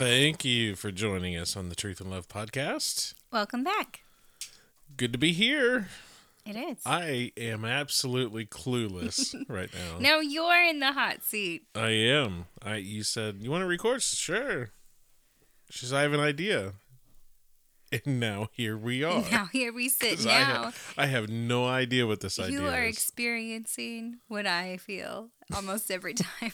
Thank 0.00 0.46
you 0.46 0.76
for 0.76 0.90
joining 0.90 1.36
us 1.36 1.58
on 1.58 1.68
the 1.68 1.74
Truth 1.74 2.00
and 2.00 2.10
Love 2.10 2.26
podcast. 2.26 3.12
Welcome 3.30 3.62
back. 3.62 4.00
Good 4.96 5.12
to 5.12 5.18
be 5.18 5.34
here. 5.34 5.88
It 6.50 6.56
is. 6.56 6.78
I 6.84 7.32
am 7.36 7.64
absolutely 7.64 8.44
clueless 8.46 9.34
right 9.48 9.70
now. 9.72 9.98
now 9.98 10.20
you're 10.20 10.62
in 10.64 10.80
the 10.80 10.92
hot 10.92 11.22
seat. 11.22 11.66
I 11.74 11.90
am. 11.90 12.46
I 12.62 12.76
you 12.76 13.02
said 13.02 13.36
you 13.40 13.50
want 13.50 13.62
to 13.62 13.66
record? 13.66 14.02
Sure. 14.02 14.70
She 15.70 15.80
says 15.86 15.92
I 15.92 16.02
have 16.02 16.12
an 16.12 16.20
idea. 16.20 16.72
And 17.92 18.20
now 18.20 18.48
here 18.52 18.76
we 18.76 19.02
are. 19.04 19.24
Now 19.30 19.46
here 19.52 19.72
we 19.72 19.88
sit 19.88 20.16
'Cause 20.16 20.26
I, 20.26 20.40
now. 20.40 20.72
I 20.96 21.06
have 21.06 21.28
no 21.28 21.66
idea 21.66 22.06
what 22.06 22.20
this 22.20 22.38
idea 22.38 22.56
is. 22.58 22.60
You 22.62 22.68
are 22.68 22.84
experiencing 22.84 24.18
what 24.28 24.46
I 24.46 24.76
feel 24.76 25.30
almost 25.54 25.90
every 25.90 26.14
time. 26.14 26.52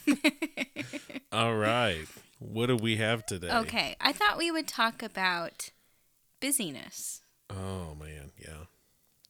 All 1.32 1.54
right. 1.56 2.06
What 2.38 2.66
do 2.66 2.76
we 2.76 2.96
have 2.96 3.24
today? 3.26 3.50
okay, 3.50 3.96
I 4.00 4.12
thought 4.12 4.36
we 4.38 4.50
would 4.50 4.66
talk 4.68 5.02
about 5.02 5.70
busyness. 6.40 7.20
Oh 7.50 7.96
yeah. 8.00 8.05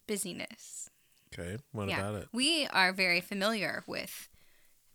Busyness. 0.06 0.90
Okay. 1.32 1.56
What 1.72 1.88
yeah. 1.88 1.98
about 2.00 2.22
it? 2.22 2.28
We 2.32 2.66
are 2.68 2.92
very 2.92 3.20
familiar 3.20 3.82
with 3.86 4.28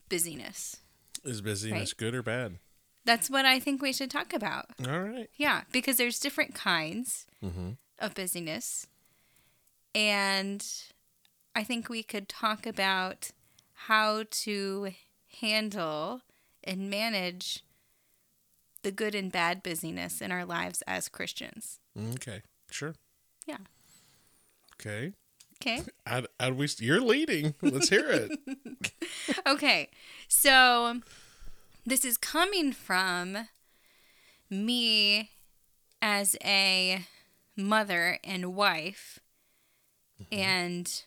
busyness. 0.09 0.77
Is 1.23 1.41
busyness 1.41 1.91
Right. 1.91 1.97
good 1.97 2.15
or 2.15 2.23
bad? 2.23 2.57
That's 3.05 3.29
what 3.29 3.45
I 3.45 3.59
think 3.59 3.81
we 3.81 3.93
should 3.93 4.09
talk 4.11 4.33
about. 4.33 4.67
All 4.87 4.99
right. 5.01 5.29
Yeah, 5.35 5.63
because 5.71 5.97
there's 5.97 6.19
different 6.19 6.53
kinds 6.55 7.25
Mm-hmm. 7.43 7.71
of 7.99 8.13
busyness. 8.13 8.87
And 9.93 10.65
I 11.55 11.63
think 11.63 11.89
we 11.89 12.03
could 12.03 12.29
talk 12.29 12.65
about 12.65 13.31
how 13.73 14.23
to 14.29 14.91
handle 15.41 16.21
and 16.63 16.89
manage 16.89 17.63
the 18.83 18.91
good 18.91 19.13
and 19.15 19.31
bad 19.31 19.61
busyness 19.61 20.21
in 20.21 20.31
our 20.31 20.45
lives 20.45 20.81
as 20.87 21.09
Christians. 21.09 21.79
Okay. 22.15 22.41
Sure. 22.69 22.95
Yeah. 23.45 23.57
Okay. 24.81 25.13
Okay. 25.61 25.83
How 26.05 26.21
do 26.21 26.53
we? 26.53 26.67
You're 26.79 27.01
leading. 27.01 27.53
Let's 27.61 27.89
hear 27.89 28.09
it. 28.09 28.39
okay. 29.47 29.89
So 30.27 31.01
this 31.85 32.03
is 32.03 32.17
coming 32.17 32.73
from 32.73 33.47
me 34.49 35.29
as 36.01 36.35
a 36.43 37.05
mother 37.55 38.17
and 38.23 38.55
wife 38.55 39.19
mm-hmm. 40.21 40.39
and 40.39 41.03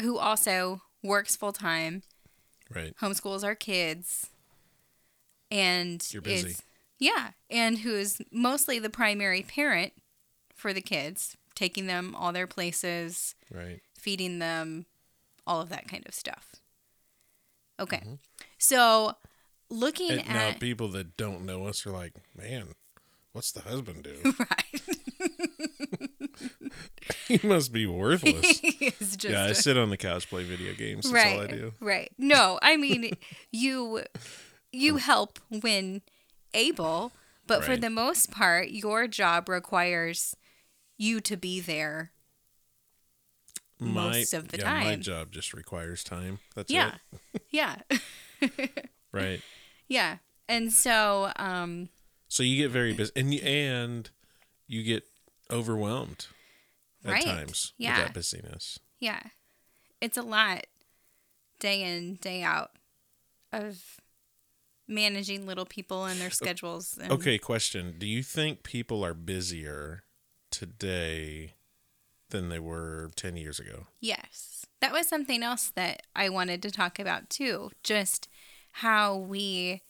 who 0.00 0.16
also 0.16 0.80
works 1.02 1.36
full 1.36 1.52
time, 1.52 2.02
right. 2.74 2.96
homeschools 2.96 3.44
our 3.44 3.54
kids 3.54 4.30
and 5.50 6.06
You're 6.10 6.22
busy. 6.22 6.50
is 6.50 6.62
yeah, 6.98 7.30
and 7.48 7.78
who 7.78 7.94
is 7.94 8.20
mostly 8.30 8.78
the 8.78 8.90
primary 8.90 9.42
parent 9.42 9.94
for 10.54 10.74
the 10.74 10.82
kids, 10.82 11.36
taking 11.54 11.86
them 11.86 12.14
all 12.14 12.32
their 12.32 12.46
places, 12.46 13.34
Right. 13.50 13.80
feeding 13.98 14.38
them, 14.38 14.86
all 15.46 15.60
of 15.60 15.68
that 15.70 15.88
kind 15.88 16.04
of 16.06 16.14
stuff. 16.14 16.56
Okay. 17.78 17.98
Mm-hmm. 17.98 18.14
So 18.58 19.14
looking 19.70 20.10
And 20.12 20.28
now 20.28 20.48
at 20.48 20.60
people 20.60 20.88
that 20.88 21.16
don't 21.16 21.44
know 21.46 21.66
us 21.66 21.86
are 21.86 21.90
like, 21.90 22.12
man, 22.36 22.68
what's 23.32 23.52
the 23.52 23.60
husband 23.62 24.02
do? 24.04 24.34
right. 24.38 24.82
he 27.28 27.40
must 27.46 27.72
be 27.72 27.86
worthless. 27.86 28.60
just 29.00 29.24
yeah, 29.24 29.44
I 29.44 29.48
a- 29.48 29.54
sit 29.54 29.76
on 29.76 29.90
the 29.90 29.96
couch, 29.96 30.28
play 30.28 30.44
video 30.44 30.74
games. 30.74 31.04
That's 31.10 31.14
right. 31.14 31.36
all 31.36 31.44
I 31.44 31.46
do. 31.46 31.72
Right. 31.80 32.10
No, 32.18 32.58
I 32.62 32.76
mean 32.76 33.12
you 33.50 34.02
you 34.72 34.96
help 34.96 35.38
when 35.48 36.02
able, 36.54 37.12
but 37.46 37.64
for 37.64 37.76
the 37.76 37.90
most 37.90 38.30
part 38.30 38.70
your 38.70 39.06
job 39.08 39.48
requires 39.48 40.36
you 41.00 41.20
to 41.22 41.36
be 41.36 41.60
there. 41.60 42.12
most 43.78 44.34
of 44.34 44.48
the 44.48 44.58
yeah, 44.58 44.80
My 44.84 44.96
job 44.96 45.32
just 45.32 45.54
requires 45.54 46.04
time. 46.04 46.38
That's 46.54 46.70
Yeah. 46.70 46.96
it. 47.32 47.42
Yeah. 47.50 47.76
Right. 49.12 49.40
yeah. 49.88 50.18
And 50.48 50.72
so 50.72 51.32
um 51.36 51.88
So 52.28 52.42
you 52.42 52.56
get 52.62 52.70
very 52.70 52.92
busy, 52.92 53.10
and 53.16 53.34
you, 53.34 53.40
and 53.40 54.10
you 54.68 54.82
get 54.84 55.04
overwhelmed 55.50 56.26
at 57.04 57.12
Right. 57.12 57.24
times 57.24 57.72
Yeah. 57.78 57.96
with 57.96 58.06
that 58.06 58.14
busyness. 58.14 58.78
Yeah. 59.00 59.20
It's 60.00 60.16
a 60.16 60.22
lot 60.22 60.66
day 61.58 61.82
in, 61.82 62.16
day 62.16 62.42
out 62.42 62.70
of 63.52 63.82
managing 64.86 65.46
little 65.46 65.66
people 65.66 66.04
and 66.04 66.20
their 66.20 66.30
schedules. 66.30 66.96
And, 66.98 67.10
Okay, 67.12 67.38
question: 67.38 67.96
Do 67.98 68.06
you 68.06 68.22
think 68.22 68.62
people 68.62 69.04
are 69.04 69.14
busier 69.14 70.04
today 70.50 71.54
than 72.30 72.48
they 72.48 72.58
were 72.58 73.10
ten 73.16 73.36
years 73.36 73.58
ago? 73.58 73.86
Yes. 74.00 74.66
That 74.80 74.92
was 74.92 75.08
something 75.08 75.42
else 75.42 75.70
that 75.74 76.02
I 76.16 76.28
wanted 76.28 76.62
to 76.62 76.70
talk 76.70 76.98
about 76.98 77.28
too. 77.28 77.70
Just 77.82 78.28
how 78.72 79.16
we 79.16 79.82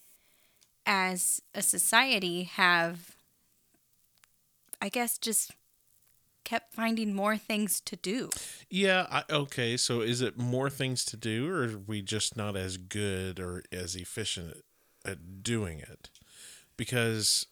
as 0.87 1.41
a 1.55 1.63
society 1.63 2.45
have, 2.45 3.15
I 4.81 4.89
guess, 4.89 5.19
just 5.19 5.53
kept 6.43 6.75
finding 6.75 7.15
more 7.15 7.37
things 7.37 7.81
to 7.83 7.97
do. 7.97 8.31
Yeah. 8.69 9.07
I, 9.11 9.23
okay. 9.31 9.77
So 9.77 10.01
is 10.01 10.21
it 10.23 10.39
more 10.39 10.71
things 10.71 11.05
to 11.05 11.17
do, 11.17 11.49
or 11.49 11.65
are 11.65 11.79
we 11.79 12.03
just 12.03 12.37
not 12.37 12.57
as 12.57 12.77
good 12.77 13.39
or 13.39 13.63
as 13.71 13.95
efficient 13.95 14.57
at 15.05 15.43
doing 15.43 15.79
it? 15.79 16.09
Because 16.77 17.47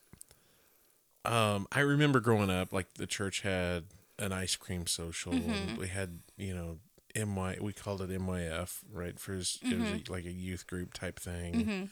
um, 1.29 1.67
I 1.71 1.81
remember 1.81 2.19
growing 2.19 2.49
up, 2.49 2.73
like 2.73 2.93
the 2.95 3.07
church 3.07 3.41
had 3.41 3.85
an 4.17 4.31
ice 4.33 4.55
cream 4.55 4.87
social. 4.87 5.33
And 5.33 5.77
we 5.77 5.87
had, 5.87 6.19
you 6.37 6.53
know, 6.55 6.77
my 7.25 7.57
we 7.61 7.73
called 7.73 8.01
it 8.01 8.09
MYF, 8.09 8.79
right? 8.91 9.19
For 9.19 9.33
his, 9.33 9.59
it 9.61 9.77
was 9.79 9.89
a, 9.89 10.11
like 10.11 10.25
a 10.25 10.31
youth 10.31 10.67
group 10.67 10.93
type 10.93 11.19
thing. 11.19 11.89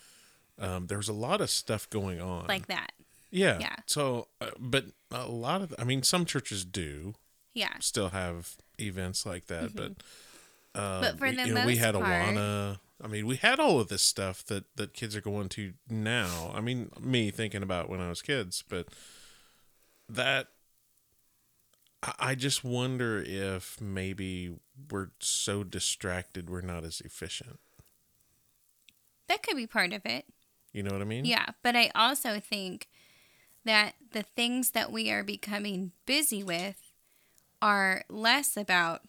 Um, 0.60 0.88
there 0.88 0.98
was 0.98 1.08
a 1.10 1.14
lot 1.14 1.40
of 1.42 1.50
stuff 1.50 1.88
going 1.90 2.20
on, 2.20 2.48
Like 2.48 2.66
that. 2.68 2.92
yeah, 3.30 3.60
yeah. 3.60 3.76
So, 3.86 4.28
uh, 4.42 4.48
but 4.60 4.86
a 5.12 5.28
lot 5.28 5.62
of, 5.62 5.76
I 5.78 5.84
mean, 5.84 6.02
some 6.02 6.26
churches 6.26 6.66
do 6.66 7.14
Yeah. 7.54 7.78
still 7.80 8.10
have 8.10 8.56
events 8.80 9.24
like 9.26 9.46
that, 9.48 9.76
but 9.76 9.92
uh, 10.74 11.02
But 11.02 11.20
for 11.20 11.30
we, 11.30 11.36
the 11.36 11.48
you 11.48 11.54
know, 11.54 11.66
we 11.66 11.78
had 11.78 11.94
part- 11.94 12.06
Awana. 12.06 12.80
I 13.04 13.08
mean, 13.08 13.28
we 13.28 13.36
had 13.36 13.60
all 13.60 13.80
of 13.80 13.90
this 13.90 14.02
stuff 14.02 14.44
that 14.48 14.64
that 14.78 14.94
kids 14.96 15.16
are 15.16 15.22
going 15.22 15.50
to 15.50 15.74
now. 15.88 16.52
I 16.56 16.62
mean, 16.62 16.90
me 17.00 17.30
thinking 17.30 17.62
about 17.62 17.88
when 17.90 18.00
I 18.02 18.10
was 18.10 18.24
kids, 18.24 18.64
but 18.68 18.88
that 20.10 20.48
I- 22.04 22.36
just 22.36 22.64
wonder 22.64 23.22
if 23.26 23.82
maybe 23.82 24.56
we're 24.92 25.10
so 25.20 25.64
distracted 25.64 26.50
we're 26.50 26.62
not 26.62 26.84
as 26.84 27.02
efficient. 27.02 27.60
That 29.28 29.44
could 29.44 29.58
be 29.58 29.68
part 29.68 29.94
of 29.94 30.06
it. 30.06 30.26
You 30.74 30.84
know 30.84 30.92
what 30.92 31.02
I 31.02 31.06
mean? 31.06 31.26
Yeah, 31.26 31.48
but 31.64 31.76
I 31.76 31.92
also 31.96 32.40
think 32.40 32.88
that 33.66 33.96
the 34.12 34.24
things 34.24 34.72
that 34.72 34.92
we 34.92 35.12
are 35.12 35.24
becoming 35.24 35.92
busy 36.06 36.44
with 36.44 36.92
are 37.62 38.04
less 38.10 38.56
about 38.56 39.02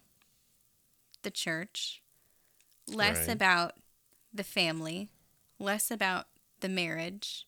the 1.23 1.31
church, 1.31 2.03
less 2.87 3.29
Right. 3.29 3.35
about 3.35 3.75
the 4.33 4.45
family, 4.45 5.11
less 5.59 5.91
about 5.91 6.29
the 6.61 6.69
marriage, 6.69 7.47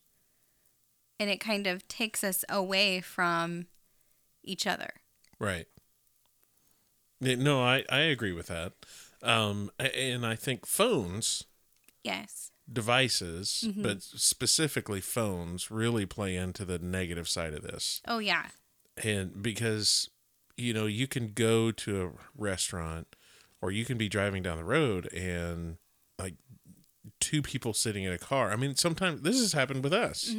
and 1.21 1.29
it 1.29 1.39
kind 1.39 1.67
of 1.67 1.87
takes 1.87 2.23
us 2.23 2.43
away 2.49 2.99
from 2.99 3.67
each 4.43 4.65
other. 4.65 4.95
Right. 5.37 5.67
No, 7.19 7.61
I, 7.61 7.83
I 7.89 7.99
agree 7.99 8.31
with 8.31 8.47
that. 8.47 8.73
Um, 9.21 9.69
and 9.77 10.25
I 10.25 10.33
think 10.35 10.65
phones, 10.65 11.43
Yes. 12.03 12.49
devices, 12.71 13.63
but 13.77 14.01
specifically 14.01 14.99
phones, 14.99 15.69
really 15.69 16.07
play 16.07 16.35
into 16.35 16.65
the 16.65 16.79
negative 16.79 17.29
side 17.29 17.53
of 17.53 17.61
this. 17.61 18.01
Oh, 18.07 18.17
yeah. 18.17 18.47
And 19.03 19.43
because, 19.43 20.09
you 20.57 20.73
know, 20.73 20.87
you 20.87 21.05
can 21.05 21.33
go 21.33 21.69
to 21.71 22.01
a 22.03 22.09
restaurant 22.35 23.15
or 23.61 23.69
you 23.69 23.85
can 23.85 23.99
be 23.99 24.09
driving 24.09 24.41
down 24.41 24.57
the 24.57 24.63
road 24.63 25.05
and 25.13 25.77
like 26.17 26.33
two 27.19 27.43
people 27.43 27.73
sitting 27.75 28.05
in 28.05 28.11
a 28.11 28.17
car. 28.17 28.51
I 28.51 28.55
mean, 28.55 28.75
sometimes 28.75 29.21
this 29.21 29.39
has 29.39 29.53
happened 29.53 29.83
with 29.83 29.93
us. 29.93 30.33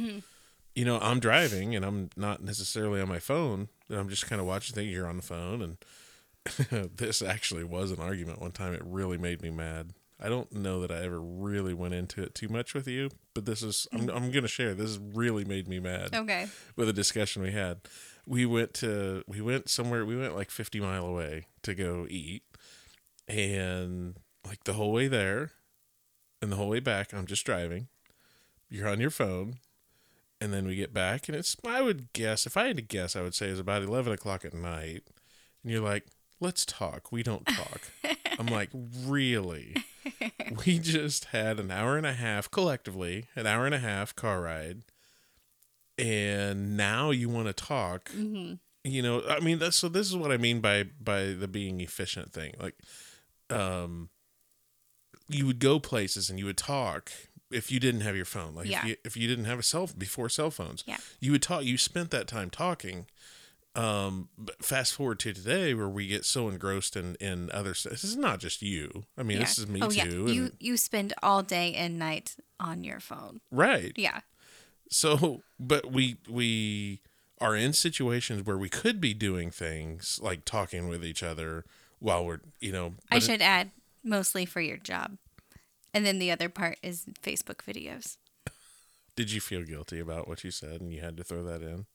You 0.75 0.85
know, 0.85 0.99
I'm 0.99 1.19
driving 1.19 1.75
and 1.75 1.85
I'm 1.85 2.09
not 2.17 2.41
necessarily 2.43 2.99
on 3.01 3.07
my 3.07 3.19
phone. 3.19 3.69
And 3.89 3.99
I'm 3.99 4.09
just 4.09 4.25
kind 4.27 4.41
of 4.41 4.47
watching 4.47 4.73
things. 4.75 4.91
You're 4.91 5.07
on 5.07 5.17
the 5.17 5.21
phone. 5.23 5.61
And 5.61 6.89
this 6.97 7.21
actually 7.21 7.63
was 7.63 7.91
an 7.91 7.99
argument 7.99 8.41
one 8.41 8.51
time. 8.51 8.73
It 8.73 8.81
really 8.83 9.17
made 9.17 9.41
me 9.41 9.49
mad. 9.51 9.91
I 10.21 10.29
don't 10.29 10.51
know 10.53 10.79
that 10.81 10.91
I 10.91 11.03
ever 11.03 11.19
really 11.19 11.73
went 11.73 11.93
into 11.93 12.23
it 12.23 12.33
too 12.33 12.47
much 12.47 12.73
with 12.73 12.87
you, 12.87 13.09
but 13.33 13.45
this 13.45 13.61
is 13.61 13.87
I'm 13.91 14.09
I'm 14.09 14.31
gonna 14.31 14.47
share. 14.47 14.73
This 14.73 14.97
really 14.97 15.43
made 15.43 15.67
me 15.67 15.79
mad 15.79 16.15
Okay. 16.15 16.47
with 16.77 16.87
a 16.87 16.93
discussion 16.93 17.41
we 17.41 17.51
had. 17.51 17.81
We 18.25 18.45
went 18.45 18.73
to 18.75 19.23
we 19.27 19.41
went 19.41 19.69
somewhere. 19.69 20.05
We 20.05 20.15
went 20.15 20.33
like 20.35 20.49
50 20.49 20.79
mile 20.79 21.05
away 21.05 21.47
to 21.63 21.73
go 21.75 22.07
eat, 22.09 22.43
and 23.27 24.15
like 24.47 24.63
the 24.63 24.73
whole 24.73 24.93
way 24.93 25.07
there, 25.07 25.51
and 26.41 26.51
the 26.51 26.55
whole 26.55 26.69
way 26.69 26.79
back, 26.79 27.13
I'm 27.13 27.25
just 27.25 27.45
driving. 27.45 27.87
You're 28.69 28.87
on 28.87 29.01
your 29.01 29.09
phone, 29.09 29.55
and 30.43 30.53
then 30.53 30.67
we 30.67 30.75
get 30.75 30.93
back, 30.93 31.29
and 31.29 31.37
it's 31.37 31.55
I 31.65 31.81
would 31.81 32.11
guess 32.11 32.45
if 32.45 32.57
I 32.57 32.67
had 32.67 32.75
to 32.75 32.81
guess, 32.83 33.15
I 33.15 33.21
would 33.21 33.33
say 33.33 33.47
it's 33.47 33.61
about 33.61 33.81
11 33.81 34.11
o'clock 34.11 34.43
at 34.43 34.53
night, 34.53 35.03
and 35.63 35.71
you're 35.71 35.81
like, 35.81 36.07
"Let's 36.41 36.65
talk." 36.65 37.13
We 37.13 37.23
don't 37.23 37.45
talk. 37.45 37.81
I'm 38.37 38.47
like, 38.47 38.69
really? 38.73 39.77
we 40.65 40.79
just 40.79 41.25
had 41.25 41.61
an 41.61 41.71
hour 41.71 41.95
and 41.95 42.05
a 42.05 42.11
half 42.11 42.51
collectively, 42.51 43.27
an 43.37 43.47
hour 43.47 43.65
and 43.65 43.73
a 43.73 43.79
half 43.79 44.13
car 44.17 44.41
ride, 44.41 44.81
and 45.97 46.75
now 46.75 47.11
you 47.11 47.29
want 47.29 47.47
to 47.47 47.53
talk. 47.53 48.09
Mm-hmm. 48.09 48.55
You 48.83 49.01
know, 49.01 49.23
I 49.25 49.39
mean, 49.39 49.59
that's 49.59 49.77
so. 49.77 49.87
This 49.87 50.09
is 50.09 50.17
what 50.17 50.33
I 50.33 50.37
mean 50.37 50.59
by 50.59 50.83
by 50.99 51.27
the 51.27 51.47
being 51.47 51.79
efficient 51.79 52.33
thing. 52.33 52.53
Like, 52.59 52.75
um, 53.49 54.09
you 55.29 55.45
would 55.45 55.59
go 55.59 55.79
places 55.79 56.29
and 56.29 56.37
you 56.37 56.45
would 56.47 56.57
talk 56.57 57.13
if 57.53 57.71
you 57.71 57.79
didn't 57.79 58.01
have 58.01 58.15
your 58.15 58.25
phone. 58.25 58.55
Like, 58.55 58.67
Yeah. 58.67 58.79
if 58.81 58.85
you 58.87 58.95
if 59.05 59.17
you 59.17 59.27
didn't 59.27 59.45
have 59.45 59.59
a 59.59 59.63
cell 59.63 59.89
before 59.97 60.29
cell 60.29 60.51
phones, 60.51 60.83
Yeah. 60.87 60.97
you 61.19 61.31
would 61.31 61.41
talk. 61.41 61.63
You 61.63 61.77
spent 61.77 62.11
that 62.11 62.27
time 62.27 62.49
talking. 62.49 63.05
Um, 63.75 64.29
but 64.37 64.63
fast 64.63 64.93
forward 64.93 65.17
to 65.21 65.33
today, 65.33 65.73
where 65.73 65.89
we 65.89 66.05
get 66.07 66.25
so 66.25 66.47
engrossed 66.47 66.95
in 66.95 67.15
in 67.15 67.49
other 67.51 67.73
stuff. 67.73 67.93
This 67.93 68.03
is 68.03 68.15
not 68.15 68.39
just 68.39 68.61
you. 68.61 69.05
I 69.17 69.23
mean, 69.23 69.37
Yeah. 69.37 69.43
this 69.45 69.57
is 69.57 69.67
me 69.67 69.81
oh, 69.81 69.89
too. 69.89 69.95
yeah. 69.97 70.03
and- 70.03 70.29
You 70.29 70.51
you 70.59 70.77
spend 70.77 71.13
all 71.23 71.41
day 71.41 71.73
and 71.73 71.97
night 71.97 72.35
on 72.59 72.83
your 72.83 72.99
phone. 72.99 73.41
right. 73.49 73.91
Yeah. 73.95 74.21
So, 74.89 75.41
but 75.59 75.91
we 75.91 76.17
we 76.29 77.01
are 77.41 77.55
in 77.55 77.73
situations 77.73 78.45
where 78.45 78.57
we 78.59 78.69
could 78.69 79.01
be 79.01 79.13
doing 79.15 79.49
things 79.49 80.19
like 80.21 80.45
talking 80.45 80.87
with 80.87 81.03
each 81.03 81.23
other 81.23 81.65
while 81.99 82.23
we're, 82.25 82.41
you 82.59 82.71
know. 82.71 82.93
I 83.09 83.15
but 83.15 83.17
it- 83.17 83.25
should 83.25 83.41
add 83.41 83.71
mostly 84.03 84.45
for 84.45 84.61
your 84.61 84.77
job. 84.77 85.17
And 85.93 86.05
then 86.05 86.19
the 86.19 86.31
other 86.31 86.49
part 86.49 86.77
is 86.81 87.05
Facebook 87.21 87.57
videos. 87.67 88.17
did 89.15 89.31
you 89.31 89.39
feel 89.41 89.63
guilty 89.63 89.99
about 89.99 90.27
what 90.27 90.43
you 90.43 90.51
said 90.51 90.81
and 90.81 90.91
you 90.91 91.01
had 91.01 91.15
to 91.17 91.23
throw 91.23 91.43
that 91.43 91.61
in? 91.61 91.85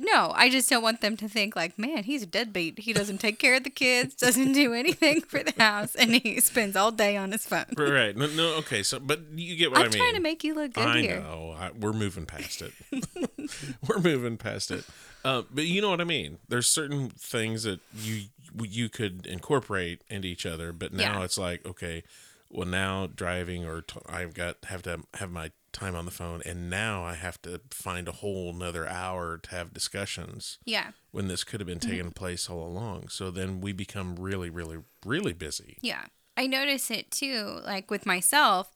No, 0.00 0.32
I 0.36 0.48
just 0.48 0.70
don't 0.70 0.80
want 0.84 1.00
them 1.00 1.16
to 1.16 1.28
think 1.28 1.56
like, 1.56 1.76
man, 1.76 2.04
he's 2.04 2.22
a 2.22 2.26
deadbeat. 2.26 2.78
He 2.78 2.92
doesn't 2.92 3.18
take 3.18 3.40
care 3.40 3.56
of 3.56 3.64
the 3.64 3.70
kids, 3.70 4.14
doesn't 4.26 4.52
do 4.52 4.72
anything 4.72 5.22
for 5.22 5.42
the 5.42 5.52
house, 5.58 5.96
and 5.96 6.14
he 6.14 6.38
spends 6.38 6.76
all 6.76 6.92
day 6.92 7.16
on 7.16 7.32
his 7.32 7.44
phone. 7.44 7.64
Right. 7.76 7.90
right. 7.90 8.16
No, 8.16 8.26
no. 8.28 8.54
Okay. 8.58 8.84
So, 8.84 9.00
but 9.00 9.18
you 9.34 9.56
get 9.56 9.72
what 9.72 9.80
I'm 9.80 9.86
I 9.86 9.88
mean. 9.88 9.98
trying 9.98 10.14
to 10.14 10.20
make 10.20 10.44
you 10.44 10.54
look 10.54 10.74
good 10.74 10.86
I 10.86 11.00
here. 11.00 11.20
know. 11.20 11.52
I, 11.58 11.72
we're 11.72 11.92
moving 11.92 12.26
past 12.26 12.62
it. 12.62 12.72
we're 13.88 13.98
moving 13.98 14.36
past 14.36 14.70
it. 14.70 14.84
Uh, 15.24 15.42
but 15.52 15.64
you 15.64 15.80
know 15.82 15.90
what 15.90 16.00
I 16.00 16.04
mean. 16.04 16.38
There's 16.48 16.68
certain 16.70 17.10
things 17.10 17.64
that 17.64 17.80
you 17.96 18.26
you 18.62 18.88
could 18.88 19.26
incorporate 19.26 20.02
into 20.08 20.28
each 20.28 20.46
other, 20.46 20.72
but 20.72 20.92
now 20.92 21.18
Yeah. 21.18 21.24
it's 21.24 21.36
like 21.38 21.66
okay, 21.66 22.04
well 22.50 22.66
now 22.66 23.06
driving 23.06 23.64
or 23.64 23.82
t- 23.82 24.00
I've 24.08 24.34
got 24.34 24.56
have 24.66 24.82
to 24.82 25.00
have 25.14 25.30
my 25.30 25.52
time 25.72 25.94
on 25.94 26.04
the 26.06 26.10
phone, 26.10 26.42
and 26.46 26.70
now 26.70 27.04
I 27.04 27.14
have 27.14 27.40
to 27.42 27.60
find 27.70 28.08
a 28.08 28.12
whole 28.12 28.50
another 28.54 28.86
hour 28.88 29.38
to 29.38 29.50
have 29.50 29.72
discussions 29.74 30.58
Yeah, 30.64 30.92
when 31.10 31.28
this 31.28 31.44
could 31.44 31.60
have 31.60 31.66
been 31.66 31.78
mm-hmm. 31.78 31.90
taking 31.90 32.10
place 32.12 32.48
all 32.48 32.66
along. 32.66 33.08
So 33.08 33.30
then 33.30 33.60
we 33.60 33.72
become 33.72 34.16
really, 34.16 34.50
really, 34.50 34.78
really 35.04 35.32
busy. 35.32 35.78
yeah. 35.82 36.06
I 36.36 36.46
notice 36.46 36.88
it 36.92 37.10
too. 37.10 37.58
Like 37.64 37.90
with 37.90 38.06
myself, 38.06 38.70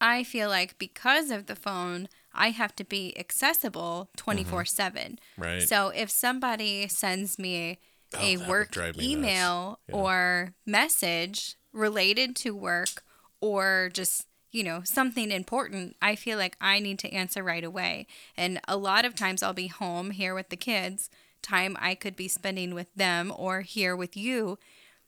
I 0.00 0.24
feel 0.24 0.48
like 0.48 0.78
because 0.78 1.30
of 1.30 1.44
the 1.44 1.54
phone, 1.54 2.08
I 2.32 2.50
have 2.50 2.74
to 2.76 2.84
be 2.84 3.16
accessible 3.18 4.08
24 4.16 4.62
mm-hmm. 4.62 4.66
7. 4.66 5.18
Right. 5.36 5.62
So 5.62 5.88
if 5.88 6.10
somebody 6.10 6.88
sends 6.88 7.38
me 7.38 7.78
Oh, 8.14 8.20
a 8.22 8.36
work 8.48 8.70
drive 8.70 8.96
me 8.96 9.14
nuts. 9.14 9.26
email 9.26 9.80
Yeah. 9.88 9.94
or 9.96 10.54
message 10.64 11.56
related 11.76 12.34
to 12.36 12.54
work 12.56 13.02
or 13.40 13.90
just 13.92 14.26
you 14.50 14.64
know 14.64 14.80
something 14.84 15.30
important 15.30 15.94
i 16.00 16.14
feel 16.16 16.38
like 16.38 16.56
i 16.60 16.78
need 16.80 16.98
to 16.98 17.12
answer 17.12 17.42
right 17.42 17.64
away. 17.64 18.06
And 18.36 18.58
a 18.66 18.76
lot 18.76 19.04
of 19.04 19.14
times 19.14 19.42
i'll 19.42 19.52
be 19.52 19.66
home 19.68 20.10
here 20.10 20.34
with 20.34 20.48
the 20.48 20.56
kids 20.56 21.10
time 21.42 21.76
i 21.80 21.94
could 21.94 22.16
be 22.16 22.28
spending 22.28 22.74
with 22.74 22.92
them 22.94 23.32
or 23.36 23.60
here 23.60 23.94
with 23.94 24.16
you. 24.16 24.58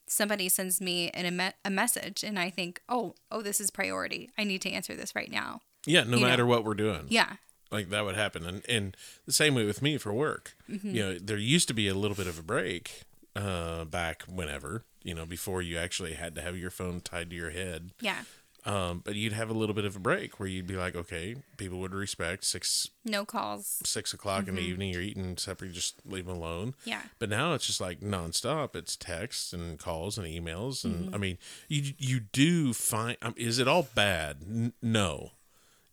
Somebody 0.06 0.48
sends 0.48 0.80
me 0.80 1.10
an, 1.10 1.26
a, 1.26 1.30
me- 1.30 1.52
a 1.64 1.70
message 1.70 2.22
and 2.22 2.38
i 2.38 2.50
think 2.50 2.82
oh 2.88 3.14
oh 3.30 3.42
this 3.42 3.60
is 3.60 3.70
priority. 3.70 4.30
I 4.36 4.44
need 4.44 4.62
to 4.62 4.70
answer 4.70 4.94
this 4.94 5.14
right 5.16 5.30
now. 5.30 5.62
Yeah, 5.86 6.04
no 6.04 6.16
you 6.16 6.22
know. 6.22 6.28
matter 6.28 6.46
what 6.46 6.64
we're 6.64 6.74
doing. 6.74 7.06
yeah. 7.08 7.36
Like 7.70 7.90
that 7.90 8.04
would 8.04 8.16
happen. 8.16 8.44
And 8.46 8.62
and 8.68 8.96
the 9.26 9.32
same 9.32 9.54
way 9.54 9.64
with 9.64 9.80
me 9.82 9.96
for 9.98 10.12
work. 10.12 10.54
Mm-hmm. 10.70 10.94
you 10.94 11.02
know 11.02 11.18
there 11.18 11.38
used 11.38 11.68
to 11.68 11.74
be 11.74 11.88
a 11.88 11.94
little 11.94 12.16
bit 12.16 12.26
of 12.26 12.38
a 12.38 12.42
break 12.42 13.02
uh 13.38 13.84
back 13.84 14.22
whenever 14.24 14.82
you 15.02 15.14
know 15.14 15.24
before 15.26 15.62
you 15.62 15.78
actually 15.78 16.14
had 16.14 16.34
to 16.34 16.40
have 16.42 16.56
your 16.56 16.70
phone 16.70 17.00
tied 17.00 17.30
to 17.30 17.36
your 17.36 17.50
head 17.50 17.90
yeah 18.00 18.22
um 18.64 19.00
but 19.04 19.14
you'd 19.14 19.32
have 19.32 19.48
a 19.48 19.54
little 19.54 19.74
bit 19.74 19.84
of 19.84 19.94
a 19.94 20.00
break 20.00 20.40
where 20.40 20.48
you'd 20.48 20.66
be 20.66 20.74
like 20.74 20.96
okay 20.96 21.36
people 21.56 21.78
would 21.78 21.94
respect 21.94 22.42
six 22.44 22.88
no 23.04 23.24
calls 23.24 23.80
six 23.84 24.12
o'clock 24.12 24.48
in 24.48 24.56
the 24.56 24.60
Mm-hmm. 24.60 24.70
evening 24.70 24.92
you're 24.92 25.02
eating 25.02 25.36
supper 25.36 25.64
you 25.66 25.72
just 25.72 25.94
leave 26.04 26.26
them 26.26 26.36
alone 26.36 26.74
yeah 26.84 27.02
but 27.20 27.28
now 27.30 27.54
it's 27.54 27.66
just 27.66 27.80
like 27.80 28.00
nonstop. 28.00 28.74
It's 28.74 28.96
texts 28.96 29.52
and 29.52 29.78
calls 29.78 30.18
and 30.18 30.26
emails, 30.26 30.84
and 30.84 31.06
Mm-hmm. 31.06 31.14
I 31.14 31.18
mean, 31.18 31.38
you 31.68 31.92
you 31.98 32.20
do 32.20 32.72
find. 32.72 33.16
Um, 33.22 33.34
is 33.36 33.58
it 33.60 33.68
all 33.68 33.88
bad? 33.94 34.38
N- 34.42 34.72
no, 34.82 35.32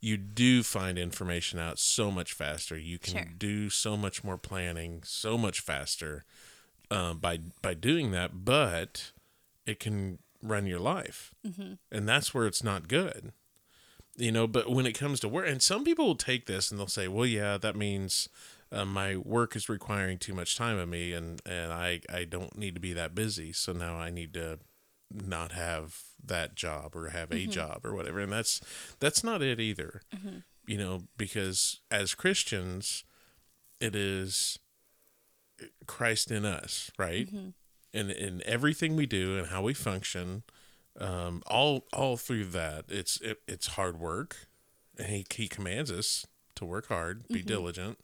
you 0.00 0.16
do 0.16 0.62
find 0.62 0.98
information 0.98 1.58
out 1.58 1.78
so 1.78 2.10
much 2.10 2.32
faster. 2.32 2.76
You 2.76 2.98
can 2.98 3.12
Sure. 3.14 3.26
do 3.38 3.70
so 3.70 3.96
much 3.96 4.22
more 4.24 4.36
planning, 4.38 5.02
so 5.04 5.36
much 5.38 5.60
faster 5.60 6.24
uh, 6.90 7.14
by 7.14 7.40
by 7.62 7.74
doing 7.74 8.10
that. 8.12 8.44
But 8.44 9.12
it 9.66 9.80
can 9.80 10.18
run 10.42 10.66
your 10.66 10.78
life, 10.80 11.32
Mm-hmm. 11.46 11.74
and 11.90 12.08
that's 12.08 12.32
where 12.34 12.46
it's 12.46 12.62
not 12.64 12.88
good. 12.88 13.32
You 14.18 14.32
know, 14.32 14.46
but 14.46 14.70
when 14.70 14.86
it 14.86 14.92
comes 14.98 15.20
to 15.20 15.28
work, 15.28 15.46
and 15.46 15.60
some 15.62 15.84
people 15.84 16.06
will 16.06 16.14
take 16.16 16.46
this 16.46 16.70
and 16.70 16.78
they'll 16.80 16.86
say, 16.86 17.08
"Well, 17.08 17.26
yeah, 17.26 17.56
that 17.58 17.76
means." 17.76 18.28
uh, 18.72 18.84
my 18.84 19.16
work 19.16 19.54
is 19.54 19.68
requiring 19.68 20.18
too 20.18 20.34
much 20.34 20.56
time 20.56 20.76
of 20.76 20.88
me 20.88 21.12
and 21.12 21.40
and 21.46 21.72
I 21.72 22.00
I 22.12 22.24
don't 22.24 22.58
need 22.58 22.74
to 22.74 22.80
be 22.80 22.92
that 22.94 23.14
busy 23.14 23.52
so 23.52 23.72
now 23.72 23.94
I 23.94 24.10
need 24.10 24.34
to 24.34 24.58
not 25.08 25.52
have 25.52 26.00
that 26.24 26.56
job 26.56 26.96
or 26.96 27.10
have 27.10 27.30
a 27.30 27.46
job 27.46 27.82
or 27.86 27.94
whatever 27.94 28.18
and 28.18 28.32
that's 28.32 28.60
that's 28.98 29.22
not 29.22 29.40
it 29.40 29.60
either 29.60 30.02
you 30.66 30.76
know 30.78 31.02
because 31.16 31.80
as 31.92 32.16
Christians 32.16 33.04
it 33.80 33.94
is 33.94 34.58
Christ 35.86 36.30
in 36.30 36.44
us 36.44 36.90
right 36.98 37.28
and 37.94 38.10
in 38.10 38.42
everything 38.44 38.96
we 38.96 39.06
do 39.06 39.38
and 39.38 39.48
how 39.48 39.62
we 39.62 39.74
function 39.74 40.42
um 40.98 41.42
all 41.46 41.84
all 41.92 42.16
through 42.16 42.44
that 42.46 42.84
it's 42.88 43.20
it, 43.20 43.38
it's 43.46 43.68
hard 43.68 43.98
work 43.98 44.48
and 44.98 45.08
he, 45.08 45.26
he 45.34 45.48
commands 45.48 45.90
us 45.90 46.26
to 46.54 46.64
work 46.64 46.88
hard 46.88 47.26
be 47.28 47.42
diligent 47.42 47.98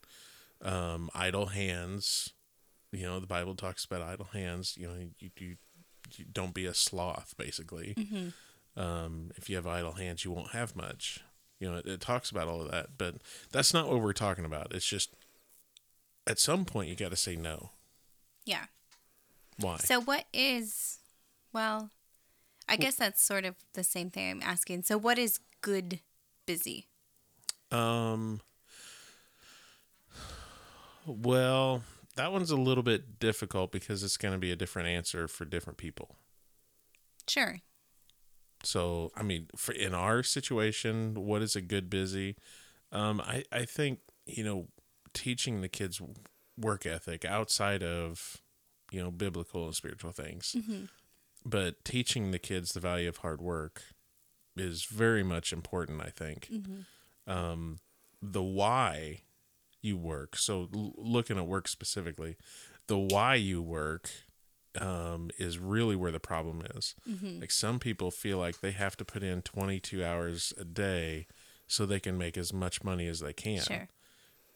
um, 0.64 1.11
idle 1.14 1.47
hands. 1.47 2.32
You 2.92 3.06
know, 3.06 3.21
the 3.21 3.26
Bible 3.26 3.54
talks 3.54 3.85
about 3.85 4.02
idle 4.02 4.28
hands. 4.32 4.76
You 4.76 4.87
know, 4.87 4.94
you, 5.18 5.30
you, 5.38 5.56
you 6.16 6.25
don't 6.30 6.54
be 6.54 6.66
a 6.66 6.75
sloth, 6.75 7.35
basically. 7.37 7.94
Um, 8.76 9.32
if 9.37 9.50
you 9.50 9.56
have 9.56 9.66
idle 9.66 9.92
hands, 9.92 10.25
you 10.25 10.30
won't 10.30 10.50
have 10.52 10.76
much. 10.76 11.21
You 11.59 11.71
know, 11.71 11.76
it, 11.78 11.87
it 11.87 12.00
talks 12.00 12.30
about 12.30 12.49
all 12.49 12.61
of 12.62 12.71
that, 12.71 12.90
but 12.99 13.16
that's 13.50 13.73
not 13.75 13.88
what 13.88 14.00
we're 14.00 14.12
talking 14.12 14.44
about. 14.44 14.73
It's 14.75 14.87
just 14.87 15.14
at 16.26 16.38
some 16.38 16.64
point 16.64 16.88
you 16.88 16.97
got 16.97 17.11
to 17.11 17.17
say 17.17 17.37
no. 17.37 17.71
yeah 18.45 18.64
Why? 19.59 19.76
So 19.79 20.00
what 20.00 20.25
is 20.33 20.99
well, 21.52 21.91
I 22.69 22.76
guess 22.76 22.97
that's 22.97 23.23
sort 23.23 23.45
of 23.45 23.57
the 23.75 23.85
same 23.85 24.11
thing 24.11 24.31
I'm 24.31 24.43
asking. 24.43 24.85
So 24.85 24.97
what 24.97 25.19
is 25.19 25.38
good 25.61 26.00
busy? 26.47 26.87
Um. 27.71 28.41
Well, 31.07 31.83
that 32.17 32.33
one's 32.33 32.50
a 32.50 32.57
little 32.57 32.83
bit 32.83 33.19
difficult 33.19 33.73
because 33.73 34.02
it's 34.02 34.17
going 34.17 34.33
to 34.33 34.38
be 34.38 34.52
a 34.52 34.57
different 34.57 34.88
answer 34.88 35.26
for 35.26 35.45
different 35.45 35.76
people. 35.76 36.17
Sure. 37.29 37.61
So, 38.62 39.11
I 39.17 39.23
mean, 39.23 39.49
for 39.57 39.73
in 39.73 39.95
our 39.95 40.23
situation, 40.23 41.14
what 41.14 41.43
is 41.43 41.57
a 41.57 41.61
good 41.61 41.91
busy? 41.91 42.37
Um, 42.93 43.21
I 43.21 43.43
I 43.50 43.64
think 43.64 44.00
you 44.26 44.45
know 44.45 44.69
teaching 45.14 45.61
the 45.61 45.69
kids 45.69 46.00
work 46.59 46.87
ethic 46.87 47.25
outside 47.25 47.83
of 47.83 48.42
you 48.90 49.02
know 49.02 49.11
biblical 49.11 49.64
and 49.64 49.75
spiritual 49.75 50.12
things, 50.12 50.54
but 51.45 51.85
teaching 51.85 52.31
the 52.31 52.38
kids 52.38 52.73
the 52.73 52.81
value 52.81 53.09
of 53.09 53.19
hard 53.19 53.40
work 53.40 53.83
is 54.57 54.85
very 54.85 55.23
much 55.23 55.52
important. 55.52 56.00
I 56.02 56.11
think 56.11 56.49
um, 57.26 57.78
the 58.21 58.42
why 58.42 59.23
you 59.81 59.97
work. 59.97 60.37
So, 60.37 60.69
l- 60.75 60.95
looking 60.97 61.37
at 61.37 61.47
work 61.47 61.69
specifically, 61.69 62.37
the 62.87 62.99
why 62.99 63.35
you 63.35 63.61
work 63.61 64.11
um, 64.81 65.31
is 65.38 65.59
really 65.59 65.97
where 65.97 66.12
the 66.12 66.21
problem 66.21 66.62
is. 66.75 66.95
Mm-hmm. 67.09 67.40
Like 67.40 67.50
some 67.50 67.78
people 67.78 68.11
feel 68.11 68.38
like 68.38 68.61
they 68.61 68.71
have 68.71 68.97
to 68.99 69.04
put 69.04 69.23
in 69.23 69.42
22 69.42 70.04
hours 70.04 70.52
a 70.59 70.64
day 70.64 71.26
so 71.66 71.85
they 71.85 72.00
can 72.00 72.16
make 72.16 72.37
as 72.37 72.52
much 72.52 72.83
money 72.85 73.07
as 73.07 73.21
they 73.21 73.33
can. 73.33 73.61
Sure. 73.61 73.88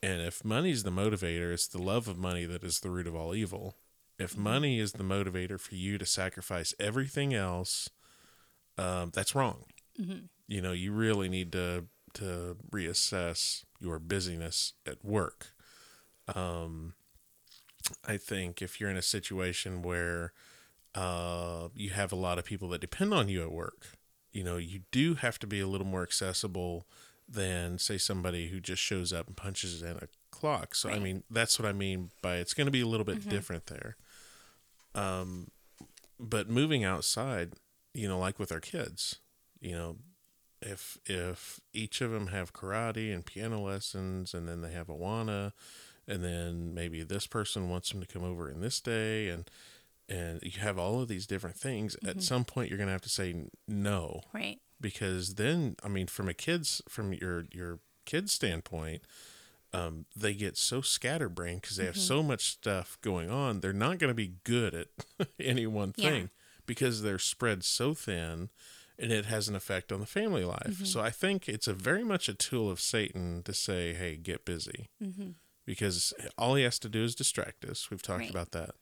And 0.06 0.22
if 0.22 0.44
money's 0.44 0.84
the 0.84 0.90
motivator, 0.90 1.52
it's 1.52 1.66
the 1.66 1.82
love 1.82 2.06
of 2.06 2.16
money 2.16 2.44
that 2.44 2.62
is 2.62 2.78
the 2.78 2.90
root 2.90 3.08
of 3.08 3.16
all 3.16 3.34
evil. 3.34 3.74
If 4.20 4.34
Mm-hmm. 4.34 4.42
money 4.42 4.78
is 4.78 4.92
the 4.92 5.02
motivator 5.02 5.58
for 5.58 5.74
you 5.74 5.98
to 5.98 6.06
sacrifice 6.06 6.74
everything 6.78 7.34
else, 7.34 7.90
um, 8.78 9.10
that's 9.12 9.34
wrong. 9.34 9.64
Mm-hmm. 10.00 10.26
You 10.46 10.60
know, 10.62 10.70
you 10.70 10.92
really 10.92 11.28
need 11.28 11.50
to 11.52 11.86
to 12.14 12.56
reassess 12.70 13.64
your 13.80 13.98
busyness 13.98 14.74
at 14.86 15.04
work. 15.04 15.48
Um, 16.32 16.94
I 18.06 18.16
think 18.16 18.62
if 18.62 18.80
you're 18.80 18.88
in 18.88 18.96
a 18.96 19.02
situation 19.02 19.82
where 19.82 20.32
uh, 20.94 21.68
you 21.74 21.90
have 21.90 22.12
a 22.12 22.16
lot 22.26 22.38
of 22.38 22.44
people 22.44 22.68
that 22.70 22.80
depend 22.80 23.12
on 23.12 23.28
you 23.28 23.42
at 23.42 23.52
work, 23.52 23.98
you 24.32 24.44
know, 24.44 24.56
you 24.56 24.82
do 24.92 25.16
have 25.16 25.38
to 25.40 25.46
be 25.48 25.60
a 25.60 25.66
little 25.66 25.86
more 25.86 26.04
accessible 26.04 26.86
than, 27.28 27.78
say, 27.78 27.98
somebody 27.98 28.48
who 28.48 28.60
just 28.60 28.82
shows 28.82 29.12
up 29.12 29.26
and 29.26 29.36
punches 29.36 29.82
in 29.82 29.96
a 29.96 30.08
clock. 30.30 30.74
So, 30.74 30.90
I 30.90 30.98
mean, 30.98 31.22
that's 31.30 31.58
what 31.58 31.68
I 31.68 31.72
mean 31.72 32.10
by 32.22 32.36
it's 32.36 32.54
going 32.54 32.66
to 32.66 32.70
be 32.70 32.80
a 32.82 32.86
little 32.86 33.04
bit 33.06 33.28
different 33.28 33.66
there. 33.66 33.96
Um, 34.94 35.50
but 36.18 36.48
moving 36.48 36.84
outside, 36.84 37.54
you 37.92 38.08
know, 38.08 38.18
like 38.18 38.38
with 38.38 38.52
our 38.52 38.60
kids, 38.60 39.16
you 39.60 39.72
know, 39.72 39.96
if 40.62 40.98
if 41.04 41.60
each 41.72 42.00
of 42.00 42.10
them 42.10 42.28
have 42.28 42.52
karate 42.52 43.12
and 43.12 43.24
piano 43.24 43.60
lessons, 43.60 44.32
and 44.32 44.48
then 44.48 44.62
they 44.62 44.72
have 44.72 44.86
Awana, 44.86 45.52
and 46.08 46.24
then 46.24 46.72
maybe 46.74 47.02
this 47.02 47.26
person 47.26 47.68
wants 47.68 47.90
them 47.90 48.00
to 48.00 48.06
come 48.06 48.24
over 48.24 48.50
in 48.50 48.60
this 48.60 48.80
day, 48.80 49.28
and 49.28 49.50
and 50.08 50.40
you 50.42 50.60
have 50.60 50.78
all 50.78 51.00
of 51.02 51.08
these 51.08 51.26
different 51.26 51.56
things. 51.56 51.96
At 52.06 52.22
some 52.22 52.44
point, 52.44 52.70
you're 52.70 52.78
gonna 52.78 52.92
have 52.92 53.02
to 53.02 53.08
say 53.08 53.34
no 53.68 54.22
Right. 54.32 54.60
Because 54.80 55.34
then, 55.34 55.76
I 55.82 55.88
mean, 55.88 56.06
from 56.06 56.28
a 56.28 56.34
kid's 56.34 56.82
from 56.88 57.12
your 57.12 57.46
your 57.52 57.78
kid's 58.04 58.32
standpoint, 58.32 59.02
um, 59.72 60.06
they 60.16 60.34
get 60.34 60.56
so 60.56 60.80
scatterbrained 60.80 61.60
because 61.62 61.76
they 61.76 61.86
have 61.86 61.96
so 61.96 62.22
much 62.22 62.44
stuff 62.52 62.98
going 63.02 63.30
on. 63.30 63.60
They're 63.60 63.72
not 63.72 63.98
going 63.98 64.10
to 64.10 64.14
be 64.14 64.34
good 64.44 64.74
at 64.74 64.88
any 65.40 65.66
one 65.66 65.92
Yeah. 65.96 66.10
thing 66.10 66.30
because 66.66 67.02
they're 67.02 67.18
spread 67.18 67.62
so 67.64 67.94
thin, 67.94 68.50
and 68.98 69.12
it 69.12 69.26
has 69.26 69.48
an 69.48 69.54
effect 69.56 69.92
on 69.92 70.00
the 70.00 70.06
family 70.06 70.44
life. 70.44 70.84
So 70.84 71.00
I 71.00 71.10
think 71.10 71.48
it's 71.48 71.68
a 71.68 71.72
very 71.74 72.02
much 72.04 72.28
a 72.28 72.34
tool 72.34 72.70
of 72.70 72.80
Satan 72.80 73.42
to 73.44 73.52
say, 73.54 73.92
"Hey, 73.94 74.16
get 74.16 74.44
busy," 74.44 74.88
Mm-hmm. 75.02 75.30
because 75.64 76.12
all 76.38 76.54
he 76.54 76.62
has 76.64 76.78
to 76.80 76.88
do 76.88 77.02
is 77.04 77.14
distract 77.14 77.64
us. 77.64 77.90
We've 77.90 78.02
talked 78.02 78.20
Right. 78.22 78.30
about 78.30 78.52
that, 78.52 78.74